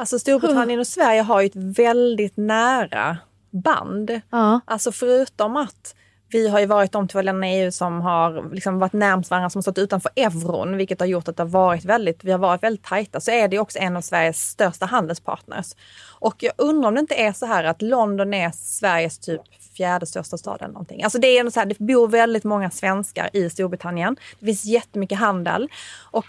Alltså 0.00 0.18
Storbritannien 0.18 0.80
och 0.80 0.86
Sverige 0.86 1.22
har 1.22 1.40
ju 1.40 1.46
ett 1.46 1.56
väldigt 1.78 2.36
nära 2.36 3.18
band. 3.50 4.20
Ja. 4.30 4.60
Alltså 4.64 4.92
förutom 4.92 5.56
att 5.56 5.94
vi 6.28 6.48
har 6.48 6.60
ju 6.60 6.66
varit 6.66 6.92
de 6.92 7.08
två 7.08 7.22
länderna 7.22 7.50
i 7.50 7.62
EU 7.62 7.72
som 7.72 8.00
har 8.00 8.54
liksom 8.54 8.78
varit 8.78 8.92
närmast 8.92 9.30
varandra, 9.30 9.50
som 9.50 9.62
stått 9.62 9.78
utanför 9.78 10.10
euron, 10.16 10.76
vilket 10.76 11.00
har 11.00 11.06
gjort 11.06 11.28
att 11.28 11.36
det 11.36 11.42
har 11.42 11.48
varit 11.48 11.84
väldigt, 11.84 12.24
vi 12.24 12.32
har 12.32 12.38
varit 12.38 12.62
väldigt 12.62 12.84
tajta, 12.84 13.20
så 13.20 13.30
är 13.30 13.48
det 13.48 13.58
också 13.58 13.78
en 13.78 13.96
av 13.96 14.00
Sveriges 14.00 14.50
största 14.50 14.86
handelspartners. 14.86 15.74
Och 16.18 16.34
jag 16.38 16.52
undrar 16.56 16.88
om 16.88 16.94
det 16.94 17.00
inte 17.00 17.14
är 17.14 17.32
så 17.32 17.46
här 17.46 17.64
att 17.64 17.82
London 17.82 18.34
är 18.34 18.50
Sveriges 18.50 19.18
typ 19.18 19.42
fjärde 19.76 20.06
största 20.06 20.38
stad 20.38 20.56
eller 20.60 20.72
någonting. 20.72 21.02
Alltså 21.02 21.18
det 21.18 21.38
är 21.38 21.50
så 21.50 21.60
här, 21.60 21.66
det 21.66 21.78
bor 21.78 22.08
väldigt 22.08 22.44
många 22.44 22.70
svenskar 22.70 23.30
i 23.32 23.50
Storbritannien. 23.50 24.16
Det 24.38 24.46
finns 24.46 24.64
jättemycket 24.64 25.18
handel 25.18 25.68
och, 26.10 26.26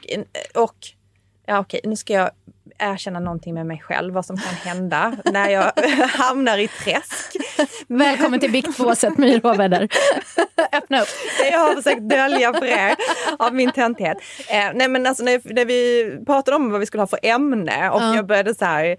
och 0.56 0.76
ja 1.46 1.60
okej, 1.60 1.82
nu 1.84 1.96
ska 1.96 2.14
jag 2.14 2.32
erkänna 2.80 3.20
någonting 3.20 3.54
med 3.54 3.66
mig 3.66 3.80
själv, 3.80 4.14
vad 4.14 4.26
som 4.26 4.38
kan 4.38 4.54
hända 4.54 5.14
när 5.26 5.50
jag 5.50 5.72
hamnar 6.08 6.58
i 6.58 6.68
träsk. 6.68 7.36
Välkommen 7.88 8.40
till 8.40 8.52
biktbåset 8.52 9.18
myråväder. 9.18 9.88
Öppna 10.74 11.02
upp. 11.02 11.08
Jag 11.52 11.60
har 11.60 11.76
försökt 11.76 12.10
dölja 12.10 12.54
för 12.54 12.66
er 12.66 12.96
av 13.40 13.56
min 13.56 13.72
töntighet. 13.72 14.18
Eh, 14.50 14.72
nej 14.74 14.88
men 14.88 15.06
alltså 15.06 15.24
när, 15.24 15.54
när, 15.54 15.66
vi 15.66 16.06
pratade 16.26 16.58
om 16.58 16.72
vad 16.72 16.80
vi 16.80 16.86
skulle 16.86 17.02
ha 17.02 17.08
för 17.08 17.20
ämne 17.24 17.90
och 17.90 18.02
ja. 18.02 18.16
jag 18.16 18.26
började 18.26 18.56
så 18.56 18.66
här 18.66 18.98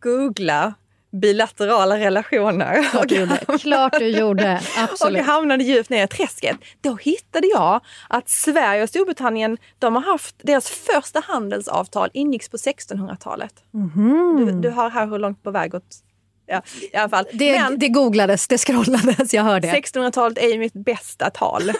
googla 0.00 0.74
bilaterala 1.20 1.98
relationer. 1.98 2.82
Klart 2.90 3.08
du 3.08 3.16
gjorde. 3.16 3.58
Klart 3.58 3.98
du 3.98 4.08
gjorde. 4.08 4.60
Absolut. 4.76 5.12
Och 5.12 5.18
jag 5.18 5.24
hamnade 5.24 5.64
djupt 5.64 5.90
ner 5.90 6.04
i 6.04 6.08
träsket. 6.08 6.56
Då 6.80 6.96
hittade 6.96 7.46
jag 7.46 7.80
att 8.08 8.28
Sverige 8.28 8.82
och 8.82 8.88
Storbritannien, 8.88 9.58
de 9.78 9.94
har 9.94 10.02
haft, 10.02 10.36
deras 10.38 10.70
första 10.70 11.20
handelsavtal 11.20 12.10
ingicks 12.12 12.48
på 12.48 12.56
1600-talet. 12.56 13.52
Mm. 13.74 14.36
Du, 14.36 14.68
du 14.68 14.70
har 14.70 14.90
här 14.90 15.06
hur 15.06 15.18
långt 15.18 15.42
på 15.42 15.50
väg 15.50 15.74
åt 15.74 16.02
Ja, 16.48 16.62
i 16.92 16.96
alla 16.96 17.08
fall. 17.08 17.26
Det, 17.32 17.60
Men, 17.60 17.78
det 17.78 17.88
googlades, 17.88 18.48
det 18.48 18.58
scrollades, 18.58 19.34
jag 19.34 19.42
hör 19.42 19.60
det. 19.60 19.68
1600-talet 19.68 20.38
är 20.38 20.48
ju 20.48 20.58
mitt 20.58 20.72
bästa 20.72 21.30
tal. 21.30 21.62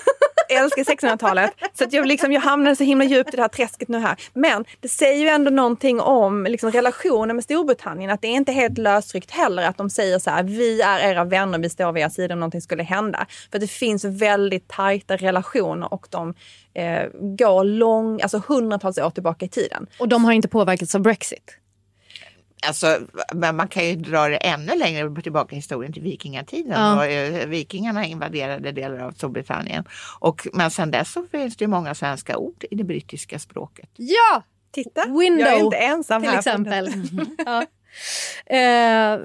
Jag 0.48 0.62
älskar 0.64 0.84
1600-talet. 0.84 1.50
Så 1.78 1.84
att 1.84 1.92
jag, 1.92 2.06
liksom, 2.06 2.32
jag 2.32 2.40
hamnade 2.40 2.76
så 2.76 2.84
himla 2.84 3.04
djupt 3.04 3.34
i 3.34 3.36
det 3.36 3.42
här 3.42 3.48
träsket 3.48 3.88
nu 3.88 3.98
här. 3.98 4.16
Men 4.32 4.64
det 4.80 4.88
säger 4.88 5.20
ju 5.20 5.28
ändå 5.28 5.50
någonting 5.50 6.00
om 6.00 6.44
liksom, 6.44 6.70
relationen 6.70 7.36
med 7.36 7.44
Storbritannien. 7.44 8.10
Att 8.10 8.22
det 8.22 8.28
är 8.28 8.32
inte 8.32 8.52
helt 8.52 8.78
lösryckt 8.78 9.30
heller 9.30 9.62
att 9.62 9.78
de 9.78 9.90
säger 9.90 10.18
så 10.18 10.30
här, 10.30 10.42
vi 10.42 10.80
är 10.80 11.10
era 11.10 11.24
vänner, 11.24 11.58
vi 11.58 11.70
står 11.70 11.92
vid 11.92 12.02
er 12.02 12.08
sida 12.08 12.34
om 12.34 12.40
någonting 12.40 12.60
skulle 12.60 12.82
hända. 12.82 13.26
För 13.52 13.58
det 13.58 13.66
finns 13.66 14.04
väldigt 14.04 14.68
tajta 14.68 15.16
relationer 15.16 15.92
och 15.92 16.06
de 16.10 16.34
eh, 16.74 17.02
går 17.20 17.64
lång, 17.64 18.22
alltså 18.22 18.42
hundratals 18.48 18.98
år 18.98 19.10
tillbaka 19.10 19.44
i 19.44 19.48
tiden. 19.48 19.86
Och 19.98 20.08
de 20.08 20.24
har 20.24 20.32
inte 20.32 20.48
påverkats 20.48 20.94
av 20.94 21.00
Brexit? 21.00 21.58
Alltså, 22.66 22.98
men 23.34 23.56
man 23.56 23.68
kan 23.68 23.84
ju 23.84 23.96
dra 23.96 24.28
det 24.28 24.36
ännu 24.36 24.74
längre 24.76 25.22
tillbaka 25.22 25.52
i 25.52 25.56
historien 25.56 25.92
till 25.92 26.02
vikingatiden. 26.02 26.80
Ja. 26.80 27.06
Eh, 27.06 27.46
vikingarna 27.46 28.06
invaderade 28.06 28.72
delar 28.72 28.98
av 28.98 29.12
Storbritannien. 29.12 29.84
Och, 30.18 30.46
men 30.52 30.70
sen 30.70 30.90
dess 30.90 31.12
så 31.12 31.26
finns 31.30 31.56
det 31.56 31.66
många 31.66 31.94
svenska 31.94 32.36
ord 32.36 32.64
i 32.70 32.74
det 32.74 32.84
brittiska 32.84 33.38
språket. 33.38 33.90
Ja! 33.96 34.42
Titta, 34.70 35.04
Window, 35.04 35.46
jag 35.46 35.52
är 35.52 35.64
inte 35.64 35.76
ensam 35.76 36.22
till 36.22 36.30
här. 36.30 36.38
exempel. 36.38 36.88
ja. 37.46 37.66
eh, 38.56 39.20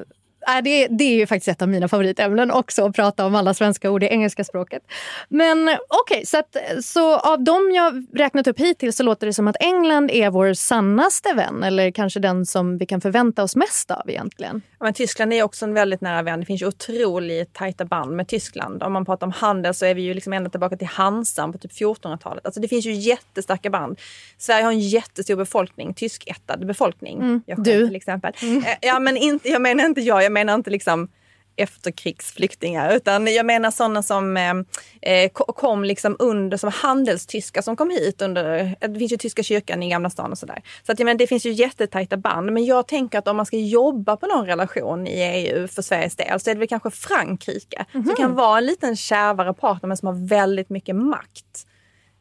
det, 0.64 0.88
det 0.88 1.04
är 1.04 1.16
ju 1.16 1.28
faktiskt 1.28 1.48
ett 1.48 1.62
av 1.62 1.70
mina 1.70 1.88
favoritämnen 1.88 2.52
också, 2.52 2.86
att 2.86 2.96
prata 2.96 3.26
om 3.26 3.36
alla 3.36 3.54
svenska 3.54 3.92
ord 3.92 4.04
i 4.04 4.08
engelska 4.08 4.44
språket. 4.44 4.82
Men 5.30 5.70
okej, 5.88 6.24
okay, 6.24 6.26
så, 6.26 6.44
så 6.84 7.18
av 7.18 7.44
de 7.44 7.72
jag 7.72 8.06
räknat 8.14 8.48
upp 8.48 8.60
hittills 8.60 8.96
så 8.96 9.04
låter 9.04 9.28
det 9.28 9.34
som 9.34 9.48
att 9.48 9.56
England 9.60 10.12
är 10.12 10.30
vår 10.30 10.54
sannaste 10.54 11.34
vän 11.34 11.64
eller 11.64 11.92
kanske 11.92 12.20
den 12.20 12.46
som 12.46 12.78
vi 12.78 12.86
kan 12.86 13.02
förvänta 13.02 13.44
oss 13.44 13.56
mest 13.56 13.92
av 13.92 14.10
egentligen. 14.10 14.62
Ja, 14.80 14.86
men 14.86 14.94
Tyskland 14.94 15.34
är 15.34 15.44
också 15.44 15.66
en 15.66 15.74
väldigt 15.74 16.02
nära 16.02 16.22
vän. 16.22 16.40
Det 16.40 16.46
finns 16.46 16.62
ju 16.62 16.68
otroligt 16.68 17.54
tajta 17.54 17.86
band 17.86 18.16
med 18.16 18.28
Tyskland. 18.28 18.84
Om 18.84 18.94
man 18.94 19.06
pratar 19.06 19.28
om 19.28 19.32
handel 19.32 19.74
så 19.74 19.86
är 19.86 19.96
vi 19.96 20.02
ju 20.02 20.14
liksom 20.14 20.34
ända 20.34 20.50
tillbaka 20.50 20.78
till 20.78 20.88
Hansan 20.88 21.52
på 21.52 21.58
typ 21.58 21.72
1400-talet. 21.72 22.46
Alltså 22.46 22.62
det 22.62 22.68
finns 22.68 22.86
ju 22.86 22.92
jättestarka 22.92 23.70
band. 23.70 24.00
Sverige 24.38 24.64
har 24.64 24.72
en 24.72 24.80
jättestor 24.80 25.36
befolkning, 25.36 25.94
tyskättad 25.94 26.68
befolkning. 26.68 27.20
Mm. 27.22 27.42
du. 27.58 27.88
till 27.88 27.96
exempel. 27.96 28.34
Mm. 28.42 28.64
Ja, 28.82 29.00
men 29.00 29.18
inte, 29.18 29.50
jag 29.50 29.62
menar 29.62 29.86
inte 29.86 30.02
jag, 30.02 30.31
jag 30.32 30.46
menar 30.46 30.56
inte 30.56 30.70
liksom 30.70 31.08
efterkrigsflyktingar 31.56 32.96
utan 32.96 33.34
jag 33.34 33.46
menar 33.46 33.72
sådana 33.72 34.04
som 34.04 34.38
eh, 34.38 34.54
eh 35.02 35.30
kom 35.34 35.84
liksom 35.84 36.16
under 36.20 36.58
som 36.58 36.72
handelstyskar 36.74 37.62
som 37.62 37.76
kom 37.76 37.90
hit 37.90 38.22
under, 38.22 38.76
det 38.88 39.00
finns 39.00 39.12
ju 39.12 39.18
tyska 39.18 39.44
kyrkan 39.44 39.84
i 39.84 39.90
Gamla 39.90 40.10
stan 40.10 40.32
och 40.32 40.38
sådär. 40.38 40.62
Så 40.86 40.92
att 40.92 41.00
jag 41.00 41.06
menar, 41.06 41.18
det 41.18 41.28
finns 41.28 41.46
ju 41.46 41.52
jättetajta 41.52 42.18
band 42.18 42.54
men 42.54 42.66
jag 42.66 42.88
tänker 42.88 43.20
att 43.20 43.28
om 43.28 43.38
man 43.38 43.46
ska 43.46 43.58
jobba 43.58 44.18
på 44.18 44.28
någon 44.28 44.46
relation 44.46 45.08
i 45.08 45.22
EU 45.22 45.68
för 45.68 45.82
Sveriges 45.82 46.16
del 46.16 46.40
så 46.40 46.50
är 46.50 46.54
det 46.54 46.60
väl 46.60 46.68
kanske 46.68 46.92
Frankrike 46.92 47.86
mm 47.94 48.04
-hmm. 48.04 48.08
som 48.08 48.16
kan 48.16 48.36
vara 48.36 48.58
en 48.58 48.66
liten 48.66 48.96
kärvare 48.96 49.54
partner 49.54 49.88
men 49.88 49.98
som 49.98 50.08
har 50.08 50.28
väldigt 50.28 50.70
mycket 50.70 50.96
makt 50.96 51.68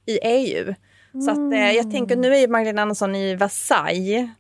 i 0.06 0.18
EU. 0.22 0.74
Så 1.24 1.30
att, 1.30 1.52
eh, 1.52 1.70
jag 1.70 1.90
tänker 1.90 2.16
nu 2.16 2.36
är 2.36 2.48
Magdalena 2.48 2.82
Andersson 2.82 3.14
i 3.14 3.34
Versailles 3.34 4.30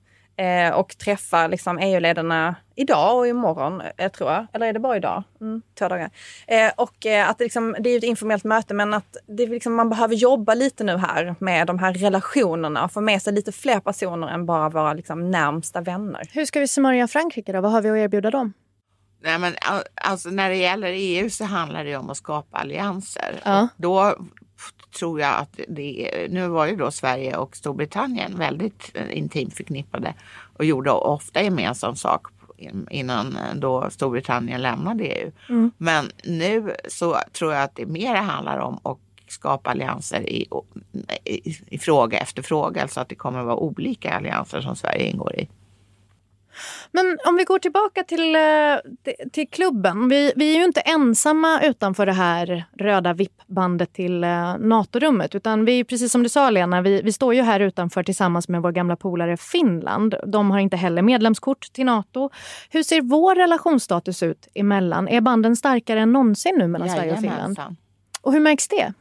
eh, 0.40 0.74
och 0.74 0.98
träffar 0.98 1.48
liksom 1.48 1.78
EU-ledarna 1.78 2.54
idag 2.74 3.18
och 3.18 3.26
imorgon, 3.26 3.82
eh, 3.96 4.10
tror 4.10 4.30
jag. 4.32 4.46
Eller 4.52 4.66
är 4.66 4.72
det 4.72 4.78
bara 4.78 4.96
idag? 4.96 5.22
Mm, 5.40 5.62
två 5.78 5.88
dagar. 5.88 6.10
Eh, 6.46 6.70
och 6.76 7.06
eh, 7.06 7.30
att 7.30 7.38
det, 7.38 7.44
liksom, 7.44 7.76
det 7.80 7.90
är 7.90 7.98
ett 7.98 8.04
informellt 8.04 8.44
möte 8.44 8.74
men 8.74 8.94
att 8.94 9.16
det 9.26 9.46
liksom, 9.46 9.74
man 9.74 9.90
behöver 9.90 10.14
jobba 10.14 10.54
lite 10.54 10.84
nu 10.84 10.96
här 10.96 11.34
med 11.38 11.66
de 11.66 11.78
här 11.78 11.94
relationerna 11.94 12.84
och 12.84 12.92
få 12.92 13.00
med 13.00 13.22
sig 13.22 13.32
lite 13.32 13.52
fler 13.52 13.80
personer 13.80 14.28
än 14.28 14.46
bara 14.46 14.68
våra 14.68 14.92
liksom, 14.92 15.30
närmsta 15.30 15.80
vänner. 15.80 16.28
Hur 16.32 16.44
ska 16.44 16.60
vi 16.60 16.68
smörja 16.68 17.08
Frankrike 17.08 17.52
då? 17.52 17.60
Vad 17.60 17.72
har 17.72 17.82
vi 17.82 17.90
att 17.90 17.96
erbjuda 17.96 18.30
dem? 18.30 18.52
Nej, 19.22 19.38
men, 19.38 19.54
alltså, 19.94 20.30
när 20.30 20.48
det 20.48 20.56
gäller 20.56 20.92
EU 20.92 21.30
så 21.30 21.44
handlar 21.44 21.84
det 21.84 21.96
om 21.96 22.10
att 22.10 22.16
skapa 22.16 22.58
allianser. 22.58 23.34
Ja. 23.44 23.68
då 23.76 24.16
tror 24.98 25.20
jag 25.20 25.38
att 25.38 25.60
det, 25.68 26.26
nu 26.30 26.48
var 26.48 26.66
ju 26.66 26.76
då 26.76 26.90
Sverige 26.90 27.36
och 27.36 27.56
Storbritannien 27.56 28.38
väldigt 28.38 28.90
eh, 28.94 29.18
intimt 29.18 29.54
förknippade 29.54 30.14
och 30.56 30.64
gjorde 30.64 30.90
ofta 30.90 31.42
gemensam 31.42 31.96
sak 31.96 32.26
innan 32.90 33.36
då 33.54 33.90
Storbritannien 33.90 34.62
lämnade 34.62 35.04
EU. 35.04 35.32
Mm. 35.48 35.70
Men 35.78 36.10
nu 36.24 36.74
så 36.88 37.16
tror 37.32 37.52
jag 37.52 37.62
att 37.62 37.76
det 37.76 37.86
mer 37.86 38.14
handlar 38.14 38.58
om 38.58 38.78
att 38.82 38.98
skapa 39.28 39.70
allianser 39.70 40.28
i, 40.28 40.46
i, 41.24 41.56
i 41.66 41.78
fråga 41.78 42.18
efter 42.18 42.42
fråga. 42.42 42.82
Alltså 42.82 43.00
att 43.00 43.08
det 43.08 43.14
kommer 43.14 43.38
att 43.38 43.46
vara 43.46 43.56
olika 43.56 44.14
allianser 44.14 44.60
som 44.60 44.76
Sverige 44.76 45.10
ingår 45.10 45.36
i. 45.36 45.48
Men 46.92 47.18
om 47.24 47.36
vi 47.36 47.44
går 47.44 47.58
tillbaka 47.58 48.04
till, 48.04 48.36
eh, 48.36 48.42
till 49.32 49.48
klubben. 49.48 50.08
Vi, 50.08 50.32
vi 50.36 50.54
är 50.54 50.58
ju 50.58 50.64
inte 50.64 50.80
ensamma 50.80 51.60
utanför 51.62 52.06
det 52.06 52.12
här 52.12 52.64
röda 52.78 53.12
vippbandet 53.12 53.92
till 53.92 54.24
eh, 54.24 54.58
NATO-rummet. 54.58 55.34
Utan 55.34 55.64
vi, 55.64 55.84
precis 55.84 56.12
som 56.12 56.22
du 56.22 56.28
sa 56.28 56.50
Lena, 56.50 56.82
vi, 56.82 57.02
vi 57.02 57.12
står 57.12 57.34
ju 57.34 57.42
här 57.42 57.60
utanför 57.60 58.02
tillsammans 58.02 58.48
med 58.48 58.62
vår 58.62 58.72
gamla 58.72 58.96
polare 58.96 59.36
Finland. 59.36 60.14
De 60.26 60.50
har 60.50 60.58
inte 60.58 60.76
heller 60.76 61.02
medlemskort 61.02 61.72
till 61.72 61.86
NATO. 61.86 62.30
Hur 62.70 62.82
ser 62.82 63.00
vår 63.00 63.34
relationsstatus 63.34 64.22
ut 64.22 64.48
emellan? 64.54 65.08
Är 65.08 65.20
banden 65.20 65.56
starkare 65.56 66.00
än 66.00 66.12
någonsin 66.12 66.54
nu 66.58 66.66
mellan 66.68 66.88
Sverige 66.88 67.12
och 67.12 67.20
Finland? 67.20 67.60
Och 68.22 68.32
hur 68.32 68.40
märks 68.40 68.68
det? 68.68 68.92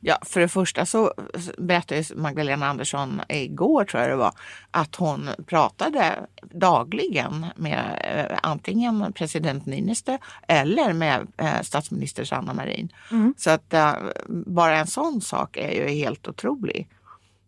Ja, 0.00 0.18
för 0.22 0.40
det 0.40 0.48
första 0.48 0.86
så 0.86 1.14
berättade 1.58 2.04
Magdalena 2.16 2.66
Andersson 2.66 3.20
igår, 3.28 3.84
tror 3.84 4.02
jag 4.02 4.10
det 4.10 4.16
var, 4.16 4.32
att 4.70 4.96
hon 4.96 5.28
pratade 5.46 6.26
dagligen 6.42 7.46
med 7.56 8.02
eh, 8.04 8.38
antingen 8.42 9.12
president 9.12 9.66
Niinistö 9.66 10.18
eller 10.48 10.92
med 10.92 11.26
eh, 11.36 11.60
statsminister 11.62 12.24
Sanna 12.24 12.54
Marin. 12.54 12.92
Mm. 13.10 13.34
Så 13.36 13.50
att 13.50 13.74
eh, 13.74 13.94
bara 14.28 14.78
en 14.78 14.86
sån 14.86 15.20
sak 15.20 15.56
är 15.56 15.70
ju 15.70 15.88
helt 15.88 16.28
otrolig. 16.28 16.88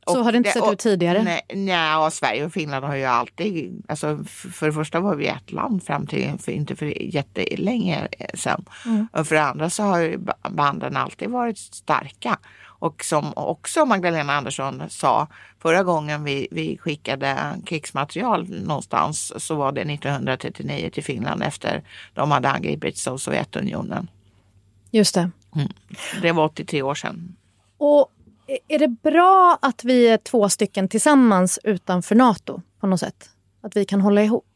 Så 0.06 0.22
har 0.22 0.32
det 0.32 0.38
inte 0.38 0.50
sett 0.50 0.72
ut 0.72 0.78
tidigare? 0.78 1.22
Nej, 1.22 1.40
nej, 1.54 2.10
Sverige 2.10 2.44
och 2.44 2.52
Finland 2.52 2.84
har 2.84 2.96
ju 2.96 3.04
alltid, 3.04 3.82
alltså 3.88 4.24
för 4.26 4.66
det 4.66 4.72
första 4.72 5.00
var 5.00 5.14
vi 5.14 5.26
ett 5.26 5.52
land 5.52 5.82
fram 5.82 6.06
till 6.06 6.38
för 6.38 6.52
inte 6.52 6.76
för 6.76 7.14
jättelänge 7.14 8.08
sedan. 8.34 8.64
Mm. 8.84 9.08
Och 9.12 9.26
för 9.26 9.34
det 9.34 9.42
andra 9.42 9.70
så 9.70 9.82
har 9.82 10.16
banden 10.50 10.96
alltid 10.96 11.30
varit 11.30 11.58
starka. 11.58 12.38
Och 12.84 13.04
som 13.04 13.32
också 13.36 13.84
Magdalena 13.84 14.32
Andersson 14.32 14.82
sa, 14.88 15.26
förra 15.58 15.82
gången 15.82 16.24
vi, 16.24 16.48
vi 16.50 16.78
skickade 16.78 17.36
krigsmaterial 17.66 18.48
någonstans 18.48 19.32
så 19.36 19.54
var 19.54 19.72
det 19.72 19.80
1939 19.80 20.90
till 20.92 21.04
Finland 21.04 21.42
efter 21.42 21.82
de 22.14 22.30
hade 22.30 22.48
angripits 22.48 23.08
av 23.08 23.18
Sovjetunionen. 23.18 24.10
Just 24.90 25.14
det. 25.14 25.30
Mm. 25.56 25.68
Det 26.22 26.32
var 26.32 26.44
83 26.44 26.82
år 26.82 26.94
sedan. 26.94 27.36
Och 27.78 28.13
är 28.68 28.78
det 28.78 28.88
bra 28.88 29.58
att 29.62 29.84
vi 29.84 30.08
är 30.08 30.16
två 30.16 30.48
stycken 30.48 30.88
tillsammans 30.88 31.58
utanför 31.64 32.14
Nato 32.14 32.62
på 32.80 32.86
något 32.86 33.00
sätt? 33.00 33.30
Att 33.60 33.76
vi 33.76 33.84
kan 33.84 34.00
hålla 34.00 34.22
ihop? 34.22 34.46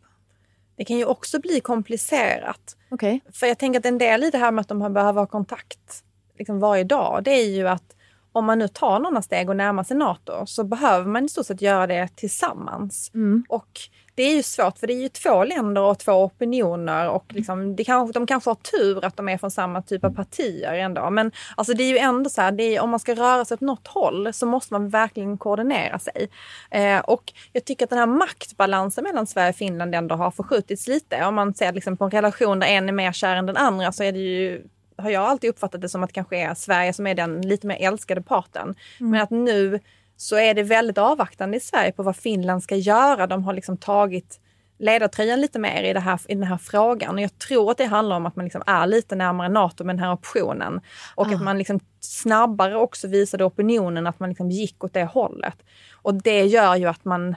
Det 0.77 0.85
kan 0.85 0.99
ju 0.99 1.05
också 1.05 1.41
bli 1.41 1.61
komplicerat. 1.61 2.77
Okay. 2.91 3.21
För 3.33 3.47
jag 3.47 3.59
tänker 3.59 3.79
att 3.79 3.87
en 3.87 3.99
del 3.99 4.25
i 4.25 4.31
det 4.31 4.39
här 4.39 4.53
med 4.53 4.61
att 4.61 4.69
de 4.69 4.93
behöver 4.93 5.21
ha 5.21 5.27
kontakt 5.27 6.05
liksom 6.39 6.61
varje 6.61 6.85
dag, 6.85 7.25
det 7.25 7.31
är 7.31 7.49
ju 7.49 7.69
att 7.69 7.97
om 8.33 8.45
man 8.45 8.59
nu 8.59 8.69
tar 8.69 9.01
några 9.01 9.23
steg 9.23 9.49
och 9.49 9.57
närmar 9.57 9.85
sig 9.85 9.97
Nato 9.97 10.47
så 10.47 10.65
behöver 10.65 11.07
man 11.07 11.25
i 11.25 11.29
stort 11.29 11.47
sett 11.47 11.63
göra 11.63 11.87
det 11.87 12.09
tillsammans. 12.17 13.11
Mm. 13.15 13.45
Och 13.49 13.81
det 14.19 14.23
är 14.23 14.37
ju 14.37 14.43
svårt 14.43 14.79
för 14.79 14.87
det 14.87 14.93
är 14.93 15.03
ju 15.03 15.09
två 15.09 15.45
länder 15.45 15.83
och 15.83 15.99
två 15.99 16.13
opinioner 16.13 17.09
och 17.09 17.25
liksom, 17.35 17.77
det 17.77 17.85
kan, 17.85 18.13
de 18.13 18.27
kanske 18.27 18.51
har 18.51 18.55
tur 18.55 19.05
att 19.05 19.17
de 19.17 19.29
är 19.29 19.39
från 19.39 19.51
samma 19.51 19.83
typ 19.83 20.05
av 20.05 20.11
partier 20.11 20.73
ändå. 20.73 21.11
Men 21.11 21.33
alltså 21.57 21.75
det 21.75 21.83
är 21.83 21.89
ju 21.89 21.99
ändå 21.99 22.31
så 22.31 22.41
här, 22.41 22.61
är, 22.61 22.81
om 22.81 22.91
man 22.91 23.01
ska 23.01 23.15
röra 23.15 23.45
sig 23.45 23.55
åt 23.55 23.61
något 23.61 23.87
håll 23.87 24.33
så 24.33 24.47
måste 24.47 24.75
man 24.75 24.89
verkligen 24.89 25.39
koordinera 25.39 25.99
sig. 25.99 26.29
Eh, 26.71 26.99
och 26.99 27.33
jag 27.53 27.65
tycker 27.65 27.85
att 27.87 27.91
den 27.91 27.99
här 27.99 28.07
maktbalansen 28.07 29.05
mellan 29.05 29.27
Sverige 29.27 29.51
och 29.51 29.57
Finland 29.57 29.95
ändå 29.95 30.15
har 30.15 30.31
förskjutits 30.31 30.89
lite. 30.89 31.25
Om 31.25 31.35
man 31.35 31.55
ser 31.55 31.73
liksom 31.73 31.97
på 31.97 32.05
en 32.05 32.11
relation 32.11 32.59
där 32.59 32.67
en 32.67 32.89
är 32.89 32.93
mer 32.93 33.13
kär 33.13 33.37
än 33.37 33.47
den 33.47 33.57
andra 33.57 33.93
så 33.93 34.03
är 34.03 34.13
det 34.13 34.19
ju 34.19 34.63
har 35.03 35.11
jag 35.11 35.23
alltid 35.23 35.51
uppfattat 35.51 35.81
det 35.81 35.89
som 35.89 36.03
att 36.03 36.13
kanske 36.13 36.37
är 36.37 36.55
Sverige 36.55 36.93
som 36.93 37.07
är 37.07 37.15
den 37.15 37.43
lite 37.43 37.67
mer 37.67 37.77
älskade 37.81 38.23
parten. 38.23 38.75
Mm. 39.01 39.11
Men 39.11 39.21
att 39.21 39.31
nu 39.31 39.81
så 40.21 40.37
är 40.37 40.55
det 40.55 40.63
väldigt 40.63 40.99
avvaktande 40.99 41.57
i 41.57 41.61
Sverige 41.61 41.93
på 41.93 42.03
vad 42.03 42.17
Finland 42.17 42.63
ska 42.63 42.77
göra. 42.77 43.27
De 43.27 43.45
har 43.45 43.53
liksom 43.53 43.77
tagit 43.77 44.41
ledartröjan 44.79 45.41
lite 45.41 45.59
mer 45.59 45.83
i, 45.83 45.93
det 45.93 46.01
här, 46.01 46.21
i 46.29 46.35
den 46.35 46.43
här 46.43 46.59
frågan. 46.59 47.15
Och 47.15 47.21
jag 47.21 47.39
tror 47.39 47.71
att 47.71 47.79
det 47.79 47.85
handlar 47.85 48.17
om 48.17 48.27
att 48.27 48.37
man 48.37 48.45
liksom 48.45 48.63
är 48.67 48.87
lite 48.87 49.17
närmare 49.17 49.49
NATO 49.49 49.85
med 49.85 49.97
den 49.97 50.05
här 50.05 50.13
optionen. 50.13 50.81
Och 51.15 51.27
ah. 51.27 51.35
att 51.35 51.43
man 51.43 51.59
liksom 51.59 51.81
snabbare 52.01 52.77
också 52.77 53.09
visade 53.09 53.45
opinionen 53.45 54.07
att 54.07 54.21
man 54.21 54.29
liksom 54.29 54.51
gick 54.51 54.85
åt 54.85 54.93
det 54.93 55.05
hållet. 55.05 55.57
Och 55.95 56.15
det 56.15 56.45
gör 56.45 56.77
ju 56.77 56.87
att 56.87 57.05
man, 57.05 57.37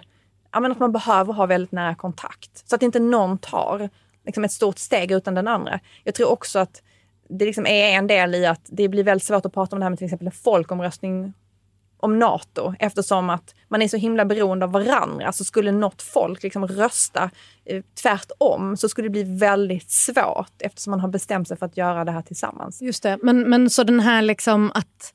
ja, 0.51 0.59
men 0.59 0.71
att 0.71 0.79
man 0.79 0.91
behöver 0.91 1.33
ha 1.33 1.45
väldigt 1.45 1.71
nära 1.71 1.95
kontakt. 1.95 2.69
Så 2.69 2.75
att 2.75 2.83
inte 2.83 2.99
någon 2.99 3.37
tar 3.37 3.89
liksom 4.25 4.43
ett 4.43 4.51
stort 4.51 4.77
steg 4.77 5.11
utan 5.11 5.35
den 5.35 5.47
andra. 5.47 5.79
Jag 6.03 6.15
tror 6.15 6.29
också 6.29 6.59
att 6.59 6.81
det 7.29 7.45
liksom 7.45 7.65
är 7.65 7.97
en 7.97 8.07
del 8.07 8.35
i 8.35 8.45
att 8.45 8.61
det 8.65 8.87
blir 8.87 9.03
väldigt 9.03 9.27
svårt 9.27 9.45
att 9.45 9.53
prata 9.53 9.75
om 9.75 9.79
det 9.79 9.85
här 9.85 9.89
med 9.89 9.99
till 9.99 10.05
exempel 10.05 10.27
en 10.27 10.31
folkomröstning 10.31 11.33
om 12.01 12.19
NATO 12.19 12.73
eftersom 12.79 13.29
att 13.29 13.55
man 13.67 13.81
är 13.81 13.87
så 13.87 13.97
himla 13.97 14.25
beroende 14.25 14.65
av 14.65 14.71
varandra. 14.71 15.31
Så 15.31 15.43
skulle 15.43 15.71
något 15.71 16.01
folk 16.01 16.43
liksom 16.43 16.67
rösta 16.67 17.29
eh, 17.65 17.83
tvärtom 18.01 18.77
så 18.77 18.89
skulle 18.89 19.05
det 19.05 19.11
bli 19.11 19.37
väldigt 19.37 19.91
svårt 19.91 20.53
eftersom 20.59 20.91
man 20.91 20.99
har 20.99 21.09
bestämt 21.09 21.47
sig 21.47 21.57
för 21.57 21.65
att 21.65 21.77
göra 21.77 22.05
det 22.05 22.11
här 22.11 22.21
tillsammans. 22.21 22.81
Just 22.81 23.03
det, 23.03 23.17
men, 23.21 23.49
men 23.49 23.69
så 23.69 23.83
den 23.83 23.99
här 23.99 24.21
liksom 24.21 24.71
att 24.73 25.13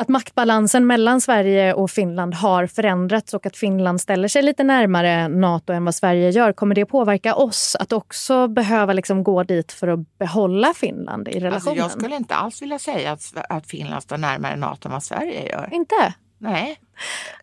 att 0.00 0.08
maktbalansen 0.08 0.86
mellan 0.86 1.20
Sverige 1.20 1.74
och 1.74 1.90
Finland 1.90 2.34
har 2.34 2.66
förändrats 2.66 3.34
och 3.34 3.46
att 3.46 3.56
Finland 3.56 4.00
ställer 4.00 4.28
sig 4.28 4.42
lite 4.42 4.64
närmare 4.64 5.28
Nato 5.28 5.72
än 5.72 5.84
vad 5.84 5.94
Sverige 5.94 6.30
gör. 6.30 6.52
Kommer 6.52 6.74
det 6.74 6.86
påverka 6.86 7.34
oss 7.34 7.76
att 7.80 7.92
också 7.92 8.48
behöva 8.48 8.92
liksom 8.92 9.24
gå 9.24 9.42
dit 9.42 9.72
för 9.72 9.88
att 9.88 10.18
behålla 10.18 10.74
Finland 10.74 11.28
i 11.28 11.30
relationen? 11.30 11.54
Alltså 11.54 11.74
jag 11.74 11.90
skulle 11.90 12.16
inte 12.16 12.34
alls 12.34 12.62
vilja 12.62 12.78
säga 12.78 13.12
att, 13.12 13.32
att 13.48 13.66
Finland 13.66 14.02
står 14.02 14.18
närmare 14.18 14.56
Nato 14.56 14.88
än 14.88 14.92
vad 14.92 15.02
Sverige 15.02 15.48
gör. 15.48 15.68
Inte? 15.72 16.14
Nej. 16.38 16.78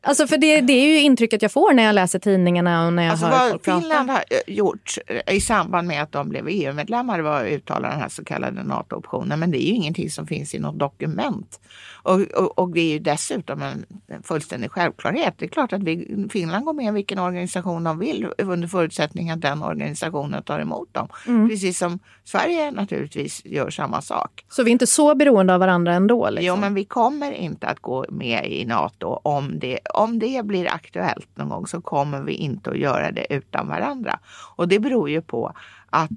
Alltså 0.02 0.28
för 0.28 0.38
det, 0.38 0.62
det 0.62 0.74
är 0.74 0.86
ju 0.86 1.02
intrycket 1.02 1.42
jag 1.42 1.52
får 1.52 1.74
när 1.74 1.84
jag 1.84 1.96
läser 1.96 2.20
tidningarna 2.20 2.86
och 2.86 2.94
när 2.94 3.04
jag 3.04 3.12
alltså 3.12 3.26
hör 3.26 3.40
vad 3.40 3.50
folk 3.50 3.66
Finland 3.66 4.10
har 4.10 4.18
eh, 4.18 4.54
gjort 4.56 4.98
eh, 5.08 5.36
i 5.36 5.42
samband 5.42 5.88
med 5.88 6.04
att 6.04 6.12
de 6.12 6.30
blev 6.30 6.48
EU-medlemmar 6.48 7.20
var 7.20 7.46
att 7.46 7.52
uttala 7.52 7.90
den 7.90 8.00
här 8.00 8.10
så 8.10 8.24
kallade 8.24 8.64
NATO-optionen. 8.64 9.40
Men 9.40 9.52
det 9.52 9.58
är 9.58 9.68
ju 9.68 9.74
ingenting 9.74 10.10
som 10.10 10.28
finns 10.28 10.56
i 10.56 10.60
något 10.60 10.80
dokument. 10.80 11.60
Och, 12.08 12.22
och, 12.22 12.60
och 12.60 12.70
det 12.70 12.80
är 12.80 12.92
ju 12.92 13.00
dessutom 13.00 13.62
en, 13.62 13.86
en 14.08 14.24
fullständig 14.24 14.72
självklarhet. 14.72 15.34
Det 15.38 15.46
är 15.46 15.50
klart 15.50 15.74
att 15.74 15.84
vi, 15.84 16.28
Finland 16.32 16.66
går 16.66 16.74
med 16.74 16.86
i 16.86 16.92
vilken 16.92 17.20
organisation 17.20 17.84
de 17.84 18.00
vill 18.00 18.28
under 18.38 18.68
förutsättning 18.68 19.30
att 19.30 19.42
den 19.42 19.64
organisationen 19.64 20.44
tar 20.44 20.60
emot 20.60 20.94
dem. 20.94 21.08
Mm. 21.28 21.50
Precis 21.50 21.78
som 21.78 22.00
Sverige 22.24 22.72
naturligtvis 22.72 23.46
gör 23.46 23.70
samma 23.70 24.02
sak. 24.02 24.46
Så 24.50 24.64
vi 24.64 24.70
är 24.70 24.74
inte 24.74 24.88
så 24.88 25.16
beroende 25.16 25.54
av 25.54 25.60
varandra 25.60 25.94
ändå? 25.94 26.30
Liksom. 26.30 26.46
Jo, 26.46 26.56
men 26.56 26.74
vi 26.74 26.86
kommer 26.86 27.32
inte 27.32 27.68
att 27.68 27.80
gå 27.80 28.06
med 28.10 28.52
i 28.52 28.66
NATO 28.66 29.20
om 29.24 29.47
det, 29.60 29.80
om 29.94 30.20
det 30.20 30.46
blir 30.46 30.68
aktuellt 30.68 31.38
någon 31.38 31.50
gång 31.50 31.68
så 31.68 31.82
kommer 31.82 32.22
vi 32.22 32.34
inte 32.34 32.70
att 32.70 32.78
göra 32.78 33.12
det 33.12 33.34
utan 33.34 33.68
varandra. 33.68 34.20
Och 34.56 34.68
det 34.68 34.80
beror 34.80 35.10
ju 35.10 35.22
på 35.22 35.54
att 35.90 36.12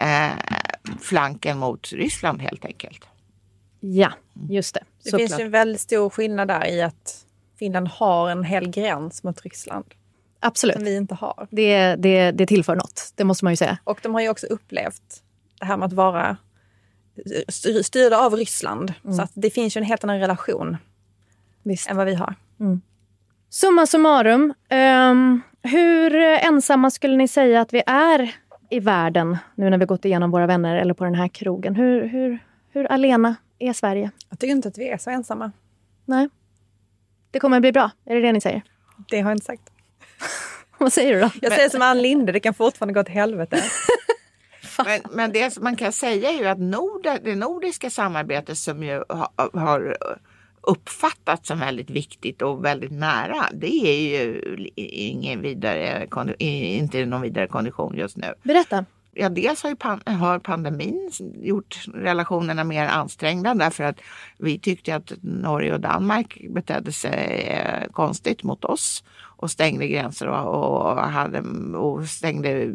eh, 0.00 0.32
flanken 1.00 1.58
mot 1.58 1.92
Ryssland 1.92 2.42
helt 2.42 2.64
enkelt. 2.64 3.08
Ja, 3.80 4.12
just 4.50 4.74
det. 4.74 4.84
Det 5.04 5.10
så 5.10 5.18
finns 5.18 5.30
klart. 5.30 5.40
en 5.40 5.50
väldigt 5.50 5.80
stor 5.80 6.10
skillnad 6.10 6.48
där 6.48 6.66
i 6.66 6.82
att 6.82 7.24
Finland 7.58 7.88
har 7.88 8.30
en 8.30 8.44
hel 8.44 8.70
gräns 8.70 9.22
mot 9.22 9.42
Ryssland. 9.42 9.84
Absolut. 10.40 10.74
Som 10.74 10.84
vi 10.84 10.96
inte 10.96 11.14
har. 11.14 11.48
Det, 11.50 11.96
det, 11.96 12.30
det 12.30 12.46
tillför 12.46 12.76
något, 12.76 13.12
det 13.14 13.24
måste 13.24 13.44
man 13.44 13.52
ju 13.52 13.56
säga. 13.56 13.78
Och 13.84 14.00
de 14.02 14.14
har 14.14 14.20
ju 14.20 14.28
också 14.28 14.46
upplevt 14.46 15.22
det 15.58 15.64
här 15.64 15.76
med 15.76 15.86
att 15.86 15.92
vara 15.92 16.36
styrda 17.82 18.18
av 18.18 18.36
Ryssland. 18.36 18.92
Mm. 19.04 19.16
Så 19.16 19.22
att 19.22 19.30
det 19.34 19.50
finns 19.50 19.76
ju 19.76 19.78
en 19.78 19.84
helt 19.84 20.04
annan 20.04 20.18
relation 20.18 20.76
Visst. 21.62 21.90
än 21.90 21.96
vad 21.96 22.06
vi 22.06 22.14
har. 22.14 22.34
Mm. 22.60 22.80
Summa 23.50 23.86
summarum, 23.86 24.54
um, 25.10 25.42
hur 25.62 26.14
ensamma 26.14 26.90
skulle 26.90 27.16
ni 27.16 27.28
säga 27.28 27.60
att 27.60 27.72
vi 27.72 27.82
är 27.86 28.34
i 28.70 28.80
världen 28.80 29.36
nu 29.54 29.70
när 29.70 29.78
vi 29.78 29.84
gått 29.84 30.04
igenom 30.04 30.30
våra 30.30 30.46
vänner 30.46 30.76
eller 30.76 30.94
på 30.94 31.04
den 31.04 31.14
här 31.14 31.28
krogen? 31.28 31.74
Hur, 31.74 32.06
hur, 32.06 32.38
hur 32.70 32.92
alena 32.92 33.36
är 33.58 33.72
Sverige? 33.72 34.10
Jag 34.30 34.38
tycker 34.38 34.52
inte 34.52 34.68
att 34.68 34.78
vi 34.78 34.88
är 34.88 34.98
så 34.98 35.10
ensamma. 35.10 35.52
Nej. 36.04 36.28
Det 37.30 37.40
kommer 37.40 37.56
att 37.56 37.60
bli 37.60 37.72
bra, 37.72 37.90
är 38.04 38.14
det 38.14 38.20
det 38.20 38.32
ni 38.32 38.40
säger? 38.40 38.62
Det 39.08 39.20
har 39.20 39.30
jag 39.30 39.36
inte 39.36 39.46
sagt. 39.46 39.62
Vad 40.78 40.92
säger 40.92 41.14
du 41.14 41.20
då? 41.20 41.30
Jag 41.42 41.52
säger 41.52 41.68
som 41.68 41.82
Ann 41.82 42.02
Linde, 42.02 42.32
det 42.32 42.40
kan 42.40 42.54
fortfarande 42.54 42.94
gå 42.94 43.04
till 43.04 43.14
helvete. 43.14 43.62
men, 44.84 45.00
men 45.10 45.32
det 45.32 45.60
man 45.60 45.76
kan 45.76 45.92
säga 45.92 46.30
är 46.30 46.38
ju 46.38 46.46
att 46.46 46.58
Nord, 46.58 47.02
det 47.22 47.34
nordiska 47.34 47.90
samarbetet 47.90 48.58
som 48.58 48.82
ju 48.82 49.04
har, 49.08 49.58
har 49.58 49.96
uppfattat 50.66 51.46
som 51.46 51.58
väldigt 51.58 51.90
viktigt 51.90 52.42
och 52.42 52.64
väldigt 52.64 52.92
nära. 52.92 53.48
Det 53.52 53.86
är 53.86 54.00
ju 54.00 54.42
ingen 54.76 55.42
vidare, 55.42 56.08
inte 56.38 57.06
någon 57.06 57.22
vidare 57.22 57.46
kondition 57.46 57.96
just 57.96 58.16
nu. 58.16 58.34
Berätta. 58.42 58.84
Ja, 59.16 59.28
dels 59.28 59.62
har, 59.62 59.70
ju 59.70 59.76
pan 59.76 60.00
har 60.06 60.38
pandemin 60.38 61.10
gjort 61.42 61.84
relationerna 61.94 62.64
mer 62.64 62.86
ansträngda 62.86 63.54
därför 63.54 63.84
att 63.84 64.00
vi 64.38 64.58
tyckte 64.58 64.96
att 64.96 65.12
Norge 65.22 65.74
och 65.74 65.80
Danmark 65.80 66.38
betedde 66.50 66.92
sig 66.92 67.46
eh, 67.48 67.90
konstigt 67.92 68.42
mot 68.42 68.64
oss 68.64 69.04
och 69.36 69.50
stängde 69.50 69.88
gränser 69.88 70.26
och, 70.28 70.94
och, 70.94 70.96
hade, 70.96 71.40
och 71.76 72.08
stängde, 72.08 72.74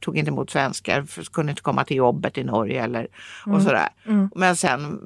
tog 0.00 0.18
inte 0.18 0.30
emot 0.30 0.50
svenskar, 0.50 1.02
för, 1.02 1.22
kunde 1.22 1.50
inte 1.50 1.62
komma 1.62 1.84
till 1.84 1.96
jobbet 1.96 2.38
i 2.38 2.44
Norge 2.44 2.84
eller 2.84 3.08
och 3.46 3.46
Mm. 3.46 3.60
sådär. 3.60 3.88
Mm. 4.06 4.30
Men 4.34 4.56
sen, 4.56 5.00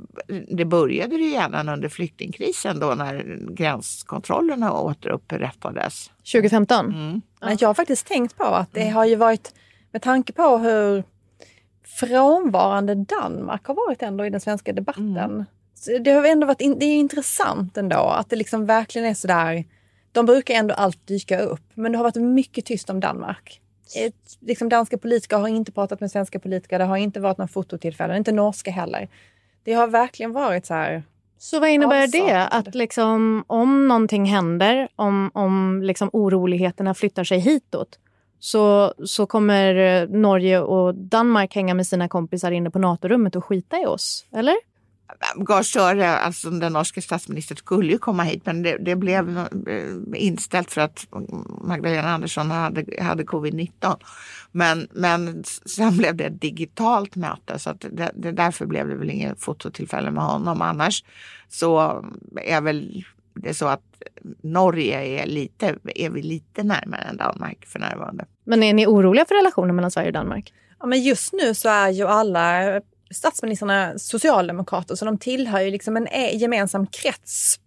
det 0.49 0.65
började 0.65 1.15
ju 1.15 1.21
redan 1.23 1.69
under 1.69 1.89
flyktingkrisen 1.89 2.81
då 2.81 2.95
när 2.95 3.39
gränskontrollerna 3.51 4.73
återupprättades. 4.73 6.11
2015? 6.33 6.87
Mm. 6.87 7.21
Jag 7.59 7.69
har 7.69 7.75
faktiskt 7.75 8.07
tänkt 8.07 8.37
på 8.37 8.45
att 8.45 8.73
det 8.73 8.89
har 8.89 9.05
ju 9.05 9.17
varit, 9.17 9.55
med 9.95 10.03
tanke 10.03 10.33
på 10.33 10.59
hur 10.59 11.05
frånvarande 11.85 12.95
Danmark 12.95 13.67
har 13.67 13.75
varit 13.75 14.03
ändå 14.03 14.27
i 14.27 14.31
den 14.31 14.41
svenska 14.41 14.73
debatten. 14.73 15.17
Mm. 15.17 16.03
Det 16.03 16.11
har 16.11 16.25
ändå 16.25 16.47
varit 16.47 16.61
in, 16.61 16.79
det 16.79 16.85
är 16.87 16.97
intressant 16.97 17.77
ändå 17.77 17.97
att 17.97 18.31
det 18.31 18.37
liksom 18.37 18.67
verkligen 18.67 19.09
är 19.09 19.15
sådär. 19.15 19.65
De 20.13 20.27
brukar 20.27 20.55
ändå 20.55 20.75
alltid 20.75 21.07
dyka 21.07 21.39
upp, 21.39 21.63
men 21.75 21.93
det 21.93 21.99
har 21.99 22.03
varit 22.05 22.17
mycket 22.17 22.65
tyst 22.65 22.91
om 22.91 23.01
Danmark. 23.01 23.61
Ett, 23.97 24.39
liksom 24.41 24.69
danska 24.69 24.99
politiker 24.99 25.39
har 25.39 25.49
inte 25.49 25.73
pratat 25.73 26.01
med 26.01 26.11
svenska 26.11 26.39
politiker, 26.39 26.79
det 26.79 26.85
har 26.85 26.97
inte 26.97 27.21
varit 27.21 27.39
några 27.39 27.49
fototillfällen, 27.49 28.17
inte 28.17 28.33
norska 28.33 28.71
heller. 28.71 29.09
Det 29.65 29.73
har 29.73 29.87
verkligen 29.87 30.33
varit 30.33 30.67
så 30.67 30.75
här. 30.75 31.03
Så 31.39 31.61
vad 31.61 31.71
innebär 31.71 32.07
det? 32.07 32.21
Avsaknad. 32.21 32.69
Att 32.69 32.75
liksom, 32.75 33.45
om 33.47 33.89
någonting 33.89 34.25
händer, 34.25 34.89
om, 34.97 35.31
om 35.35 35.83
liksom 35.83 36.11
oroligheterna 36.13 36.95
flyttar 36.95 37.25
sig 37.25 37.39
hitåt 37.39 37.99
så, 38.45 38.95
så 39.05 39.27
kommer 39.27 39.75
eh, 39.75 40.09
Norge 40.09 40.61
och 40.61 40.95
Danmark 40.95 41.55
hänga 41.55 41.75
med 41.75 41.87
sina 41.87 42.09
kompisar 42.09 42.51
inne 42.51 42.71
på 42.71 42.79
NATO-rummet 42.79 43.37
och 43.37 43.45
skita 43.45 43.81
i 43.83 43.87
oss? 43.87 44.27
Eller? 44.33 44.55
Gahr 45.37 45.63
Støre, 45.63 46.19
alltså 46.19 46.51
den 46.51 46.73
norske 46.73 47.03
statsministern, 47.03 47.57
skulle 47.57 47.93
ju 47.93 47.99
komma 47.99 48.23
hit 48.23 48.47
men 48.47 48.63
det, 48.63 48.77
det 48.79 48.97
blev 48.97 49.39
eh, 49.39 49.95
inställt 50.15 50.71
för 50.71 50.81
att 50.81 51.07
Magdalena 51.61 52.11
Andersson 52.15 52.51
hade, 52.51 53.03
hade 53.03 53.23
covid-19. 53.25 53.97
Men, 54.53 54.89
men 54.93 55.45
sen 55.67 55.97
blev 55.97 56.17
det 56.17 56.25
ett 56.25 56.41
digitalt 56.41 57.17
möte 57.17 57.59
så 57.59 57.71
att 57.71 57.81
det, 57.91 58.13
det, 58.15 58.33
därför 58.33 58.67
blev 58.67 58.89
det 58.89 58.95
väl 58.95 59.11
inget 59.11 59.41
fototillfälle 59.41 60.11
med 60.11 60.25
honom. 60.25 60.63
Annars 60.63 61.05
så 61.49 62.05
är 62.43 62.61
väl 62.61 63.05
det 63.35 63.55
så 63.55 63.67
att 63.67 63.83
Norge 64.43 65.23
är, 65.23 65.27
lite, 65.27 65.79
är 65.95 66.11
vi 66.11 66.23
lite 66.23 66.63
närmare 66.63 67.01
än 67.01 67.17
Danmark 67.17 67.67
för 67.67 67.79
närvarande. 67.79 68.25
Men 68.45 68.63
är 68.63 68.75
ni 68.75 68.87
oroliga 68.87 69.25
för 69.25 69.35
relationen 69.35 69.77
mellan 69.77 69.91
Sverige 69.91 70.09
och 70.09 70.13
Danmark? 70.13 70.53
Ja, 70.81 70.87
men 70.87 71.03
just 71.03 71.33
nu 71.33 71.55
så 71.55 71.69
är 71.69 71.89
ju 71.89 72.07
alla 72.07 72.81
statsministrarna 73.11 73.99
socialdemokrater 73.99 74.95
så 74.95 75.05
de 75.05 75.19
tillhör 75.19 75.61
ju 75.61 75.71
liksom 75.71 75.97
en 75.97 76.09
e- 76.09 76.37
gemensam 76.37 76.87
krets 76.87 77.61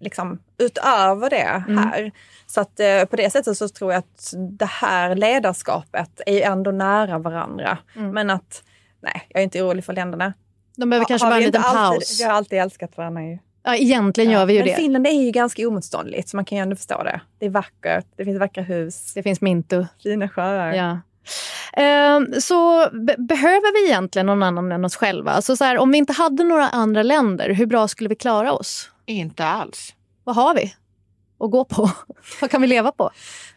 liksom, 0.00 0.38
utöver 0.58 1.30
det 1.30 1.64
här. 1.68 2.12
Så 2.46 2.60
att 2.60 2.80
eh, 2.80 3.04
på 3.04 3.16
det 3.16 3.30
sättet 3.30 3.58
så 3.58 3.68
tror 3.68 3.92
jag 3.92 3.98
att 3.98 4.32
det 4.58 4.66
här 4.66 5.14
ledarskapet 5.14 6.20
är 6.26 6.32
ju 6.32 6.40
ändå 6.40 6.70
nära 6.70 7.18
varandra. 7.18 7.78
Mm. 7.96 8.10
Men 8.10 8.30
att, 8.30 8.62
nej, 9.00 9.26
jag 9.28 9.40
är 9.40 9.44
inte 9.44 9.62
orolig 9.62 9.84
för 9.84 9.92
länderna. 9.92 10.32
De 10.76 10.90
behöver 10.90 11.06
kanske 11.06 11.26
Har 11.26 11.32
bara 11.32 11.38
en 11.38 11.46
liten 11.46 11.62
alltid, 11.62 12.00
paus. 12.00 12.20
Vi 12.20 12.24
har 12.24 12.32
alltid 12.32 12.58
älskat 12.58 12.96
varandra 12.96 13.22
ju. 13.22 13.38
Ja, 13.66 13.76
egentligen 13.76 14.30
gör 14.30 14.46
vi 14.46 14.52
ju 14.52 14.58
Men 14.58 14.68
det. 14.68 14.74
Finland 14.74 15.06
är 15.06 15.10
ju 15.24 15.30
ganska 15.30 15.68
omotståndligt 15.68 16.28
så 16.28 16.36
man 16.36 16.44
kan 16.44 16.58
ju 16.58 16.62
ändå 16.62 16.76
förstå 16.76 17.02
det. 17.02 17.20
Det 17.38 17.46
är 17.46 17.50
vackert, 17.50 18.06
det 18.16 18.24
finns 18.24 18.38
vackra 18.40 18.62
hus, 18.62 19.12
Det 19.14 19.22
finns 19.22 19.40
Mintu. 19.40 19.84
fina 20.02 20.28
sjöar. 20.28 20.72
Ja. 20.72 20.98
Ehm, 21.72 22.40
så 22.40 22.88
be- 22.92 23.14
behöver 23.18 23.72
vi 23.82 23.90
egentligen 23.90 24.26
någon 24.26 24.42
annan 24.42 24.72
än 24.72 24.84
oss 24.84 24.96
själva? 24.96 25.30
Alltså 25.30 25.56
så 25.56 25.64
här, 25.64 25.78
om 25.78 25.90
vi 25.92 25.98
inte 25.98 26.12
hade 26.12 26.44
några 26.44 26.68
andra 26.68 27.02
länder, 27.02 27.50
hur 27.50 27.66
bra 27.66 27.88
skulle 27.88 28.08
vi 28.08 28.14
klara 28.14 28.52
oss? 28.52 28.90
Inte 29.06 29.44
alls. 29.44 29.94
Vad 30.24 30.36
har 30.36 30.54
vi 30.54 30.74
att 31.40 31.50
gå 31.50 31.64
på? 31.64 31.90
Vad 32.40 32.50
kan 32.50 32.60
vi 32.60 32.66
leva 32.66 32.92
på? 32.92 33.10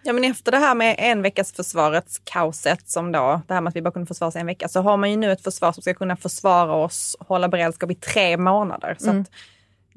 Ja, 0.03 0.13
men 0.13 0.23
efter 0.23 0.51
det 0.51 0.57
här 0.57 0.75
med 0.75 0.95
en 0.99 1.21
veckas 1.21 1.53
försvarets 1.53 2.21
kaoset, 2.23 2.89
som 2.89 3.11
då, 3.11 3.41
det 3.47 3.53
här 3.53 3.61
med 3.61 3.69
att 3.71 3.75
vi 3.75 3.81
bara 3.81 3.91
kunde 3.91 4.07
försvara 4.07 4.27
oss 4.27 4.35
en 4.35 4.45
vecka, 4.45 4.67
så 4.67 4.81
har 4.81 4.97
man 4.97 5.11
ju 5.11 5.17
nu 5.17 5.31
ett 5.31 5.43
försvar 5.43 5.71
som 5.71 5.81
ska 5.81 5.93
kunna 5.93 6.15
försvara 6.15 6.73
oss 6.75 7.15
och 7.19 7.27
hålla 7.27 7.47
beredskap 7.47 7.91
i 7.91 7.95
tre 7.95 8.37
månader. 8.37 8.95
Så 8.99 9.09
Mm. 9.09 9.21
att 9.21 9.27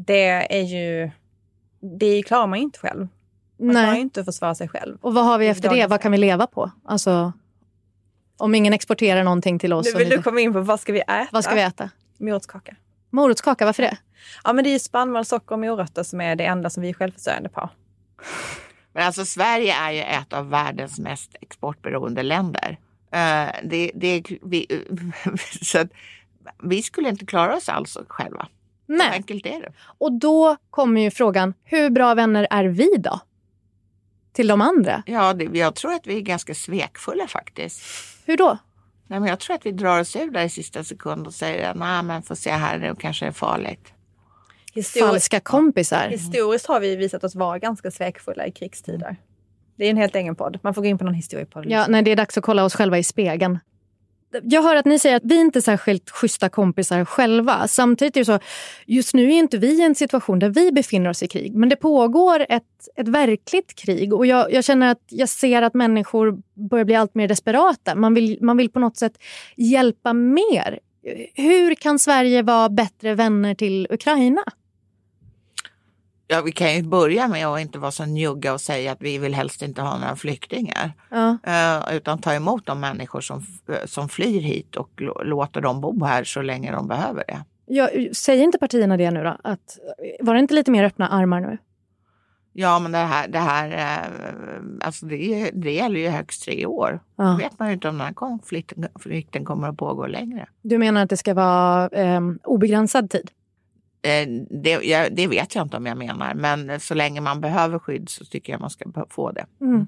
det 0.06 0.56
är 0.58 0.62
ju, 0.62 1.10
det 1.98 2.22
klarar 2.22 2.46
man 2.46 2.58
ju 2.58 2.64
inte 2.64 2.78
själv. 2.78 3.08
Man 3.58 3.70
klarar 3.70 3.86
ju 3.86 3.92
Nej. 3.92 4.00
inte 4.00 4.20
att 4.20 4.26
försvara 4.26 4.54
sig 4.54 4.68
själv. 4.68 4.98
Och 5.00 5.14
vad 5.14 5.24
har 5.24 5.38
vi 5.38 5.48
efter 5.48 5.70
det? 5.70 5.86
Vad 5.86 6.00
kan 6.00 6.12
vi 6.12 6.18
leva 6.18 6.46
på? 6.46 6.70
Alltså, 6.84 7.32
om 8.36 8.54
ingen 8.54 8.72
exporterar 8.72 9.24
någonting 9.24 9.58
till 9.58 9.72
oss. 9.72 9.86
Nu 9.92 9.98
vill 9.98 10.08
vi- 10.08 10.16
du 10.16 10.22
komma 10.22 10.40
in 10.40 10.52
på 10.52 10.60
vad 10.60 10.80
ska 10.80 10.92
vi 10.92 11.00
äta? 11.00 11.26
Vad 11.32 11.44
ska 11.44 11.54
vi 11.54 11.62
äta? 11.62 11.90
Morotskaka. 12.18 12.76
Morotskaka, 13.10 13.64
varför 13.66 13.82
det? 13.82 13.96
Ja, 14.44 14.52
men 14.52 14.64
det 14.64 14.70
är 14.70 14.72
ju 14.72 14.78
spannmål, 14.78 15.24
socker 15.24 15.52
och 15.52 15.58
morötter 15.58 16.02
som 16.02 16.20
är 16.20 16.36
det 16.36 16.44
enda 16.44 16.70
som 16.70 16.82
vi 16.82 16.88
är 16.88 16.94
självförsörjande 16.94 17.48
på. 17.48 17.70
Men 18.92 19.06
alltså 19.06 19.24
Sverige 19.24 19.74
är 19.74 19.90
ju 19.92 20.00
ett 20.00 20.32
av 20.32 20.48
världens 20.50 20.98
mest 20.98 21.36
exportberoende 21.40 22.22
länder. 22.22 22.78
Eh, 23.12 23.48
det, 23.64 23.90
det, 23.94 24.22
vi, 24.42 24.66
så 25.62 25.78
att 25.78 25.88
vi 26.62 26.82
skulle 26.82 27.08
inte 27.08 27.26
klara 27.26 27.56
oss 27.56 27.68
alls 27.68 27.98
själva. 28.08 28.48
Så 28.92 28.96
Nej. 28.96 29.10
enkelt 29.12 29.46
är 29.46 29.60
det. 29.60 29.72
Och 29.98 30.12
då 30.12 30.56
kommer 30.70 31.00
ju 31.00 31.10
frågan, 31.10 31.54
hur 31.64 31.90
bra 31.90 32.14
vänner 32.14 32.46
är 32.50 32.64
vi 32.64 32.96
då? 32.98 33.20
Till 34.32 34.46
de 34.46 34.60
andra? 34.60 35.02
Ja, 35.06 35.32
det, 35.32 35.58
jag 35.58 35.74
tror 35.74 35.92
att 35.92 36.06
vi 36.06 36.16
är 36.16 36.20
ganska 36.20 36.54
svekfulla 36.54 37.26
faktiskt. 37.26 37.82
Hur 38.26 38.36
då? 38.36 38.58
Nej, 39.06 39.20
men 39.20 39.28
jag 39.28 39.40
tror 39.40 39.56
att 39.56 39.66
vi 39.66 39.72
drar 39.72 40.00
oss 40.00 40.16
ur 40.16 40.30
där 40.30 40.44
i 40.44 40.48
sista 40.48 40.84
sekund 40.84 41.26
och 41.26 41.34
säger 41.34 41.74
nej 41.74 42.02
men 42.02 42.22
får 42.22 42.34
se 42.34 42.50
här 42.50 42.78
nu 42.78 42.94
kanske 42.98 43.24
det 43.24 43.28
är 43.28 43.32
farligt. 43.32 43.92
Historiskt, 44.74 45.12
Falska 45.12 45.40
kompisar. 45.40 46.08
historiskt 46.08 46.66
har 46.66 46.80
vi 46.80 46.96
visat 46.96 47.24
oss 47.24 47.34
vara 47.34 47.58
ganska 47.58 47.90
svekfulla 47.90 48.46
i 48.46 48.52
krigstider. 48.52 49.16
Det 49.76 49.86
är 49.86 49.90
en 49.90 49.96
helt 49.96 50.16
egen 50.16 50.34
podd. 50.34 50.58
Man 50.62 50.74
får 50.74 50.82
gå 50.82 50.88
in 50.88 50.98
på 50.98 51.04
någon 51.04 51.14
historiepodd. 51.14 51.64
Ja, 51.68 51.86
när 51.88 52.02
det 52.02 52.10
är 52.10 52.16
dags 52.16 52.38
att 52.38 52.44
kolla 52.44 52.64
oss 52.64 52.74
själva 52.74 52.98
i 52.98 53.02
spegeln. 53.02 53.58
Jag 54.42 54.62
hör 54.62 54.76
att 54.76 54.84
ni 54.84 54.98
säger 54.98 55.16
att 55.16 55.24
vi 55.24 55.40
inte 55.40 55.58
är 55.58 55.60
särskilt 55.60 56.10
schyssta 56.10 56.48
kompisar 56.48 57.04
själva. 57.04 57.68
Samtidigt 57.68 58.16
är 58.16 58.20
det 58.20 58.24
så, 58.24 58.38
just 58.86 59.14
nu 59.14 59.24
är 59.24 59.38
inte 59.38 59.58
vi 59.58 59.78
i 59.78 59.82
en 59.82 59.94
situation 59.94 60.38
där 60.38 60.48
vi 60.48 60.72
befinner 60.72 61.10
oss 61.10 61.22
i 61.22 61.28
krig. 61.28 61.54
Men 61.54 61.68
det 61.68 61.76
pågår 61.76 62.46
ett, 62.48 62.62
ett 62.96 63.08
verkligt 63.08 63.74
krig 63.74 64.14
och 64.14 64.26
jag, 64.26 64.52
jag 64.52 64.64
känner 64.64 64.90
att 64.90 65.02
jag 65.08 65.28
ser 65.28 65.62
att 65.62 65.74
människor 65.74 66.38
börjar 66.68 66.84
bli 66.84 66.94
allt 66.94 67.14
mer 67.14 67.28
desperata. 67.28 67.94
Man 67.94 68.14
vill, 68.14 68.38
man 68.40 68.56
vill 68.56 68.70
på 68.70 68.78
något 68.78 68.96
sätt 68.96 69.12
hjälpa 69.56 70.12
mer. 70.12 70.78
Hur 71.34 71.74
kan 71.74 71.98
Sverige 71.98 72.42
vara 72.42 72.68
bättre 72.68 73.14
vänner 73.14 73.54
till 73.54 73.86
Ukraina? 73.90 74.42
Ja, 76.32 76.42
vi 76.42 76.52
kan 76.52 76.74
ju 76.74 76.82
börja 76.82 77.28
med 77.28 77.46
att 77.46 77.60
inte 77.60 77.78
vara 77.78 77.90
så 77.90 78.04
njugga 78.04 78.52
och 78.52 78.60
säga 78.60 78.92
att 78.92 79.02
vi 79.02 79.18
vill 79.18 79.34
helst 79.34 79.62
inte 79.62 79.82
ha 79.82 79.98
några 79.98 80.16
flyktingar. 80.16 80.92
Ja. 81.10 81.38
Eh, 81.46 81.96
utan 81.96 82.18
ta 82.18 82.34
emot 82.34 82.66
de 82.66 82.80
människor 82.80 83.20
som, 83.20 83.42
som 83.84 84.08
flyr 84.08 84.40
hit 84.40 84.76
och 84.76 84.90
lå- 84.96 85.24
låter 85.24 85.60
dem 85.60 85.80
bo 85.80 86.04
här 86.04 86.24
så 86.24 86.42
länge 86.42 86.72
de 86.72 86.88
behöver 86.88 87.24
det. 87.28 87.44
Jag, 87.66 88.16
säger 88.16 88.44
inte 88.44 88.58
partierna 88.58 88.96
det 88.96 89.10
nu 89.10 89.22
då? 89.22 89.36
Att, 89.44 89.78
var 90.20 90.34
det 90.34 90.40
inte 90.40 90.54
lite 90.54 90.70
mer 90.70 90.84
öppna 90.84 91.08
armar 91.08 91.40
nu? 91.40 91.58
Ja, 92.52 92.78
men 92.78 92.92
det 92.92 92.98
här, 92.98 93.28
det 93.28 93.38
här 93.38 93.70
eh, 93.70 94.86
alltså 94.86 95.06
det, 95.06 95.50
det 95.54 95.72
gäller 95.72 96.00
ju 96.00 96.08
högst 96.08 96.44
tre 96.44 96.66
år. 96.66 97.00
Då 97.16 97.24
Ja. 97.24 97.36
vet 97.36 97.58
man 97.58 97.68
ju 97.68 97.74
inte 97.74 97.88
om 97.88 97.98
den 97.98 98.06
här 98.06 98.14
konflikten, 98.14 98.86
konflikten 98.92 99.44
kommer 99.44 99.68
att 99.68 99.76
pågå 99.76 100.06
längre. 100.06 100.46
Du 100.62 100.78
menar 100.78 101.02
att 101.02 101.10
det 101.10 101.16
ska 101.16 101.34
vara 101.34 101.88
eh, 101.88 102.20
obegränsad 102.44 103.10
tid? 103.10 103.30
Eh, 104.02 104.28
det, 104.50 104.70
jag, 104.70 105.16
det 105.16 105.26
vet 105.26 105.54
jag 105.54 105.64
inte 105.64 105.76
om 105.76 105.86
jag 105.86 105.98
menar, 105.98 106.34
men 106.34 106.80
så 106.80 106.94
länge 106.94 107.20
man 107.20 107.40
behöver 107.40 107.78
skydd 107.78 108.08
så 108.08 108.24
tycker 108.24 108.52
jag 108.52 108.60
man 108.60 108.70
ska 108.70 108.84
få 109.10 109.32
det. 109.32 109.46
Mm. 109.60 109.86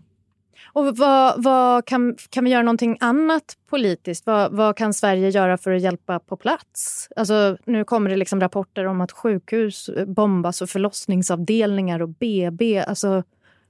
Och 0.73 0.97
vad, 0.97 1.43
vad 1.43 1.87
kan, 1.87 2.17
kan 2.31 2.45
vi 2.45 2.51
göra 2.51 2.63
någonting 2.63 2.97
annat 3.01 3.57
politiskt? 3.71 4.27
Vad, 4.27 4.53
vad 4.53 4.77
kan 4.77 4.95
Sverige 4.95 5.29
göra 5.29 5.59
för 5.59 5.73
att 5.73 5.83
hjälpa 5.83 6.19
på 6.19 6.37
plats? 6.37 7.09
Alltså, 7.17 7.57
nu 7.65 7.85
kommer 7.85 8.11
det 8.11 8.17
liksom 8.17 8.41
rapporter 8.41 8.85
om 8.85 9.01
att 9.01 9.13
sjukhus 9.13 9.91
bombas 10.07 10.63
och 10.63 10.71
förlossningsavdelningar 10.71 12.03
och 12.03 12.09
BB. 12.09 12.81
Alltså, 12.81 13.23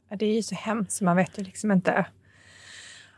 Ja, 0.09 0.17
Det 0.17 0.27
är 0.27 0.35
ju 0.35 0.43
så 0.43 0.55
hemskt, 0.55 0.93
så 0.93 1.05
man 1.05 1.17
vet 1.17 1.39
ju 1.39 1.43
liksom 1.43 1.73
inte. 1.73 2.07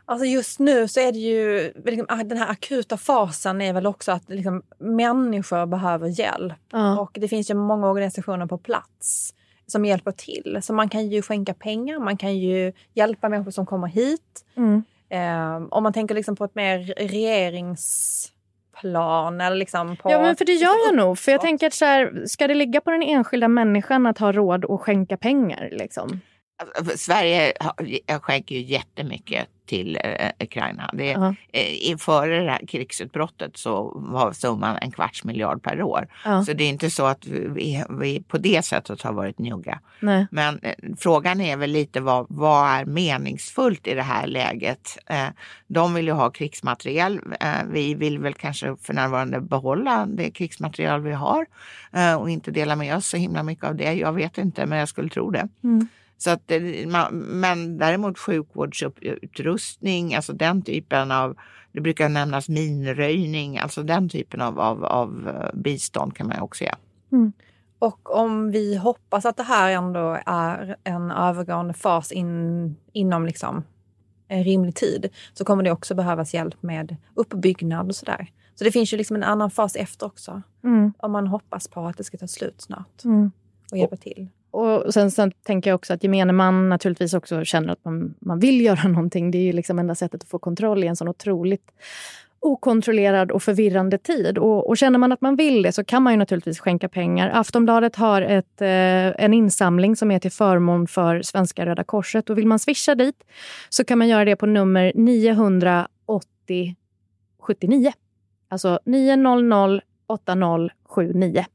Alltså 0.09 0.25
just 0.25 0.59
nu 0.59 0.87
så 0.87 0.99
är 0.99 1.11
det 1.11 1.19
ju, 1.19 1.71
liksom, 1.85 2.05
ah, 2.09 2.23
den 2.23 2.37
här 2.37 2.49
akuta 2.51 2.97
fasen 2.97 3.61
är 3.61 3.73
väl 3.73 3.87
också 3.87 4.11
att 4.11 4.29
liksom, 4.29 4.61
människor 4.77 5.65
behöver 5.65 6.19
hjälp. 6.19 6.53
ja. 6.71 6.99
Och 6.99 7.11
det 7.13 7.27
finns 7.27 7.49
ju 7.49 7.53
många 7.55 7.89
organisationer 7.89 8.45
på 8.45 8.57
plats 8.57 9.33
som 9.67 9.85
hjälper 9.85 10.11
till. 10.11 10.59
Så 10.61 10.73
man 10.73 10.89
kan 10.89 11.07
ju 11.07 11.21
skänka 11.21 11.53
pengar, 11.53 11.99
man 11.99 12.17
kan 12.17 12.37
ju 12.37 12.73
hjälpa 12.93 13.29
människor 13.29 13.51
som 13.51 13.65
kommer 13.65 13.87
hit. 13.87 14.45
Mm. 14.55 14.83
Eh, 15.09 15.55
om 15.69 15.83
man 15.83 15.93
tänker 15.93 16.15
liksom 16.15 16.35
på 16.35 16.45
ett 16.45 16.55
mer 16.55 16.93
regeringsplan 16.97 19.41
eller 19.41 19.55
liksom 19.55 19.95
på... 19.97 20.11
ja, 20.11 20.21
men 20.21 20.35
för 20.35 20.45
det 20.45 20.53
gör 20.53 20.85
jag 20.85 20.95
nog. 20.95 21.19
För 21.19 21.31
jag 21.31 21.39
Ja. 21.39 21.41
tänker 21.41 21.67
att 21.67 21.73
så 21.73 21.85
här, 21.85 22.23
ska 22.25 22.47
det 22.47 22.55
ligga 22.55 22.81
på 22.81 22.91
den 22.91 23.01
enskilda 23.03 23.47
människan 23.47 24.05
att 24.05 24.17
ha 24.17 24.31
råd 24.31 24.65
att 24.65 24.81
skänka 24.81 25.17
pengar? 25.17 25.69
Liksom? 25.71 26.21
Alltså, 26.57 26.97
Sverige 26.97 27.53
skänker 28.21 28.55
ju 28.55 28.61
jättemycket 28.61 29.47
till 29.65 29.99
eh, 30.03 30.29
Ukraina. 30.39 30.89
Det, 30.93 31.05
Ja. 31.11 31.35
eh, 31.51 31.97
före 31.97 32.43
det 32.43 32.51
här 32.51 32.65
krigsutbrottet 32.67 33.57
så 33.57 33.91
var 33.95 34.31
summan 34.33 34.77
en 34.81 34.91
kvarts 34.91 35.23
miljard 35.23 35.63
per 35.63 35.81
år. 35.81 36.07
Ja. 36.25 36.45
Så 36.45 36.53
det 36.53 36.63
är 36.63 36.69
inte 36.69 36.89
så 36.89 37.05
att 37.05 37.25
vi, 37.27 37.83
vi 37.89 38.21
på 38.27 38.37
det 38.37 38.65
sättet 38.65 39.01
har 39.01 39.13
varit 39.13 39.39
njugga. 39.39 39.79
Nej. 39.99 40.27
Men 40.31 40.59
eh, 40.59 40.73
frågan 40.97 41.41
är 41.41 41.57
väl 41.57 41.71
lite 41.71 41.99
vad, 42.01 42.25
vad 42.29 42.69
är 42.69 42.85
meningsfullt 42.85 43.87
i 43.87 43.93
det 43.93 44.01
här 44.01 44.27
läget? 44.27 44.97
De 45.67 45.93
vill 45.93 46.05
ju 46.05 46.11
ha 46.13 46.29
krigsmateriel. 46.29 47.19
Vi 47.71 47.93
vill 47.93 48.19
väl 48.19 48.33
kanske 48.33 48.75
för 48.81 48.93
närvarande 48.93 49.41
behålla 49.41 50.05
det 50.05 50.31
krigsmateriel 50.31 51.01
vi 51.01 51.13
har 51.13 51.45
och 52.19 52.29
inte 52.29 52.51
dela 52.51 52.75
med 52.75 52.95
oss 52.95 53.07
så 53.07 53.17
himla 53.17 53.43
mycket 53.43 53.65
av 53.65 53.75
det. 53.75 53.93
Jag 53.93 54.13
vet 54.13 54.37
inte, 54.37 54.65
men 54.65 54.79
jag 54.79 54.89
skulle 54.89 55.09
tro 55.09 55.31
det. 55.31 55.47
Mm. 55.63 55.87
Så 56.17 56.29
att, 56.29 56.51
eh, 56.51 56.61
men 57.11 57.77
däremot 57.77 58.17
sjukvårdsutrustning, 58.19 60.15
alltså 60.15 60.33
den 60.33 60.61
typen 60.61 61.11
av, 61.11 61.37
det 61.71 61.81
brukar 61.81 62.09
nämnas 62.09 62.49
minröjning, 62.49 63.57
alltså 63.57 63.83
den 63.83 64.09
typen 64.09 64.41
av, 64.41 64.59
av, 64.59 64.85
av 64.85 65.27
eh, 65.27 65.59
bistånd 65.59 66.15
kan 66.15 66.27
man 66.27 66.39
också 66.39 66.63
ge. 66.63 66.71
Och 67.79 68.15
om 68.15 68.51
vi 68.51 68.75
hoppas 68.77 69.25
att 69.25 69.37
det 69.37 69.43
här 69.43 69.71
ändå 69.71 70.19
är 70.25 70.77
en 70.83 71.11
övergående 71.11 71.73
fas 71.73 72.11
in, 72.11 72.75
inom 72.93 73.25
liksom 73.25 73.63
en 74.27 74.43
rimlig 74.43 74.75
tid 74.75 75.09
så 75.33 75.45
kommer 75.45 75.63
det 75.63 75.71
också 75.71 75.95
behövas 75.95 76.33
hjälp 76.33 76.63
med 76.63 76.95
uppbyggnad 77.13 77.87
och 77.89 77.95
sådär. 77.95 78.31
Så 78.55 78.63
det 78.63 78.71
finns 78.71 78.93
ju 78.93 78.97
liksom 78.97 79.15
en 79.15 79.23
annan 79.23 79.51
fas 79.51 79.75
efter 79.75 80.05
också. 80.05 80.41
Mm. 80.63 80.93
Om 80.97 81.11
man 81.11 81.27
hoppas 81.27 81.67
på 81.67 81.85
att 81.85 81.97
det 81.97 82.03
ska 82.03 82.17
ta 82.17 82.27
slut 82.27 82.61
snart 82.61 83.03
Mm. 83.05 83.31
och 83.71 83.77
hjälpa 83.77 83.97
till. 83.97 84.27
Och 84.57 84.93
sen, 84.93 85.11
sen 85.11 85.31
tänker 85.31 85.69
jag 85.69 85.75
också 85.75 85.93
att 85.93 86.03
gemene 86.03 86.33
man 86.33 86.69
naturligtvis 86.69 87.13
också 87.13 87.43
känner 87.43 87.73
att 87.73 87.85
man, 87.85 88.15
man 88.19 88.39
vill 88.39 88.61
göra 88.61 88.87
någonting. 88.87 89.31
Det 89.31 89.37
är 89.37 89.43
ju 89.43 89.53
liksom 89.53 89.79
enda 89.79 89.95
sättet 89.95 90.23
att 90.23 90.29
få 90.29 90.39
kontroll 90.39 90.83
i 90.83 90.87
en 90.87 90.95
sån 90.95 91.07
otroligt 91.07 91.71
okontrollerad 92.39 93.31
och 93.31 93.43
förvirrande 93.43 93.97
tid. 93.97 94.37
Och, 94.37 94.69
och 94.69 94.77
känner 94.77 94.99
man 94.99 95.11
att 95.11 95.21
man 95.21 95.35
vill 95.35 95.61
det 95.61 95.71
så 95.71 95.83
kan 95.83 96.03
man 96.03 96.13
ju 96.13 96.17
naturligtvis 96.17 96.59
skänka 96.59 96.89
pengar. 96.89 97.31
Aftonbladet 97.33 97.95
har 97.95 98.21
ett, 98.21 98.61
eh, 98.61 99.23
en 99.25 99.33
insamling 99.33 99.95
som 99.95 100.11
är 100.11 100.19
till 100.19 100.31
förmån 100.31 100.87
för 100.87 101.21
Svenska 101.21 101.65
Röda 101.65 101.83
Korset. 101.83 102.29
Och 102.29 102.37
vill 102.37 102.47
man 102.47 102.59
swisha 102.59 102.95
dit 102.95 103.23
så 103.69 103.83
kan 103.83 103.97
man 103.97 104.07
göra 104.07 104.25
det 104.25 104.35
på 104.35 104.45
nummer 104.45 104.91
980 104.95 106.75
79. 107.39 107.91
Alltså 108.49 108.79
900 108.85 109.81
8079. 110.07 111.45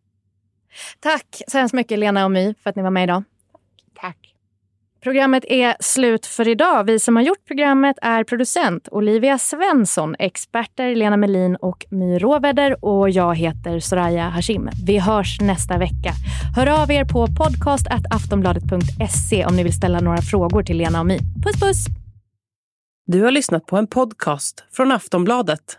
Tack 1.01 1.43
så 1.49 1.59
hemskt 1.59 1.75
mycket 1.75 1.99
Lena 1.99 2.25
och 2.25 2.31
My 2.31 2.55
för 2.63 2.71
att 2.71 2.77
ni 2.77 2.83
var 2.83 2.91
med 2.91 3.05
idag. 3.05 3.23
Tack! 3.95 4.35
Programmet 5.03 5.45
är 5.49 5.77
slut 5.81 6.27
för 6.27 6.49
idag. 6.49 6.85
Vi 6.85 6.99
som 6.99 7.17
har 7.17 7.23
gjort 7.23 7.47
programmet 7.47 7.97
är 8.03 8.25
producent 8.25 8.89
Olivia 8.91 9.39
Svensson, 9.39 10.17
experter 10.19 10.95
Lena 10.95 11.17
Melin 11.17 11.57
och 11.57 11.87
My 11.91 12.19
Råväder 12.19 12.85
och 12.85 13.11
jag 13.11 13.35
heter 13.35 13.81
Soraya 13.81 14.29
Hashim. 14.29 14.69
Vi 14.87 14.99
hörs 14.99 15.41
nästa 15.41 15.79
vecka. 15.79 16.13
Hör 16.57 16.83
av 16.83 16.91
er 16.91 17.05
på 17.05 17.27
podcast.aftonbladet.se 17.27 19.47
om 19.47 19.57
ni 19.57 19.63
vill 19.63 19.77
ställa 19.77 20.01
några 20.01 20.23
frågor 20.23 20.63
till 20.63 20.77
Lena 20.77 21.01
och 21.01 21.07
My. 21.07 21.19
Puss 21.19 21.61
puss! 21.61 21.87
Du 23.07 23.23
har 23.23 23.31
lyssnat 23.31 23.67
på 23.67 23.77
en 23.77 23.87
podcast 23.87 24.65
från 24.73 24.93
Aftonbladet. 24.93 25.79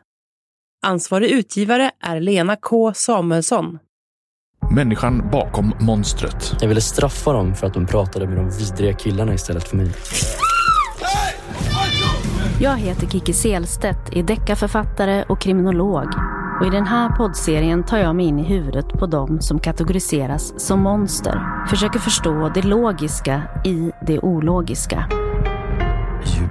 Ansvarig 0.86 1.32
utgivare 1.32 1.92
är 2.00 2.20
Lena 2.20 2.56
K 2.56 2.94
Samuelsson. 2.94 3.80
Människan 4.72 5.30
bakom 5.32 5.74
monstret. 5.80 6.56
Jag 6.62 6.68
ville 6.68 6.82
straffa 6.82 7.34
dem 7.34 7.56
för 7.56 7.68
att 7.68 7.74
de 7.74 7.86
pratade 7.86 8.28
med 8.28 8.38
de 8.38 8.50
vidriga 8.50 8.94
killarna 8.94 9.34
istället 9.34 9.68
för 9.68 9.78
mig. 9.78 9.92
Jag 12.60 12.78
heter 12.78 13.08
Kiki 13.08 13.34
Selstedt, 13.34 14.14
är 14.14 14.24
deckarförfattare 14.24 15.24
och 15.24 15.42
kriminolog. 15.42 16.08
Och 16.60 16.68
I 16.68 16.70
den 16.70 16.88
här 16.88 17.10
poddserien 17.10 17.84
tar 17.84 17.98
jag 17.98 18.16
mig 18.16 18.26
in 18.26 18.40
i 18.40 18.44
huvudet 18.44 18.88
på 18.88 19.06
dem 19.06 19.42
som 19.42 19.60
kategoriseras 19.60 20.60
som 20.60 20.80
monster. 20.80 21.66
Försöker 21.70 22.00
förstå 22.00 22.52
det 22.54 22.62
logiska 22.62 23.42
i 23.66 23.92
det 24.08 24.20
ologiska. 24.20 25.23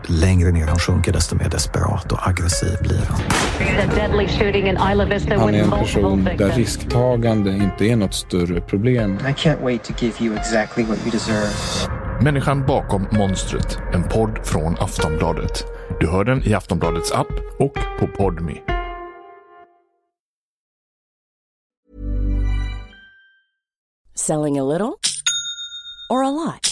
Ju 0.09 0.15
längre 0.15 0.51
ner 0.53 0.67
han 0.67 0.79
sjunker, 0.79 1.13
desto 1.13 1.37
mer 1.37 1.49
desperat 1.49 2.13
och 2.13 2.29
aggressiv 2.29 2.79
blir 2.83 3.03
han. 3.09 3.21
Han 5.39 5.55
är 5.55 5.63
en 5.63 5.71
person 5.71 6.25
där 6.25 6.51
risktagande 6.51 7.51
inte 7.51 7.85
är 7.85 7.97
något 7.97 8.15
större 8.15 8.61
problem. 8.61 9.15
I 9.15 9.33
can't 9.33 9.63
wait 9.63 9.85
to 9.85 9.93
give 9.99 10.15
you 10.25 10.37
exactly 10.37 10.85
what 10.85 10.99
you 10.99 11.11
deserve. 11.11 11.93
Människan 12.23 12.67
bakom 12.67 13.07
monstret. 13.13 13.79
En 13.95 14.03
podd 14.03 14.39
från 14.45 14.77
Aftonbladet. 14.79 15.65
Du 16.01 16.09
hör 16.09 16.25
den 16.25 16.43
i 16.43 16.55
Aftonbladets 16.55 17.13
app 17.13 17.33
och 17.59 17.75
på 17.99 18.07
Podme. 18.07 18.55
Selling 24.15 24.59
a 24.59 24.65
little 24.65 24.99
or 26.11 26.25
a 26.25 26.31
lot? 26.31 26.72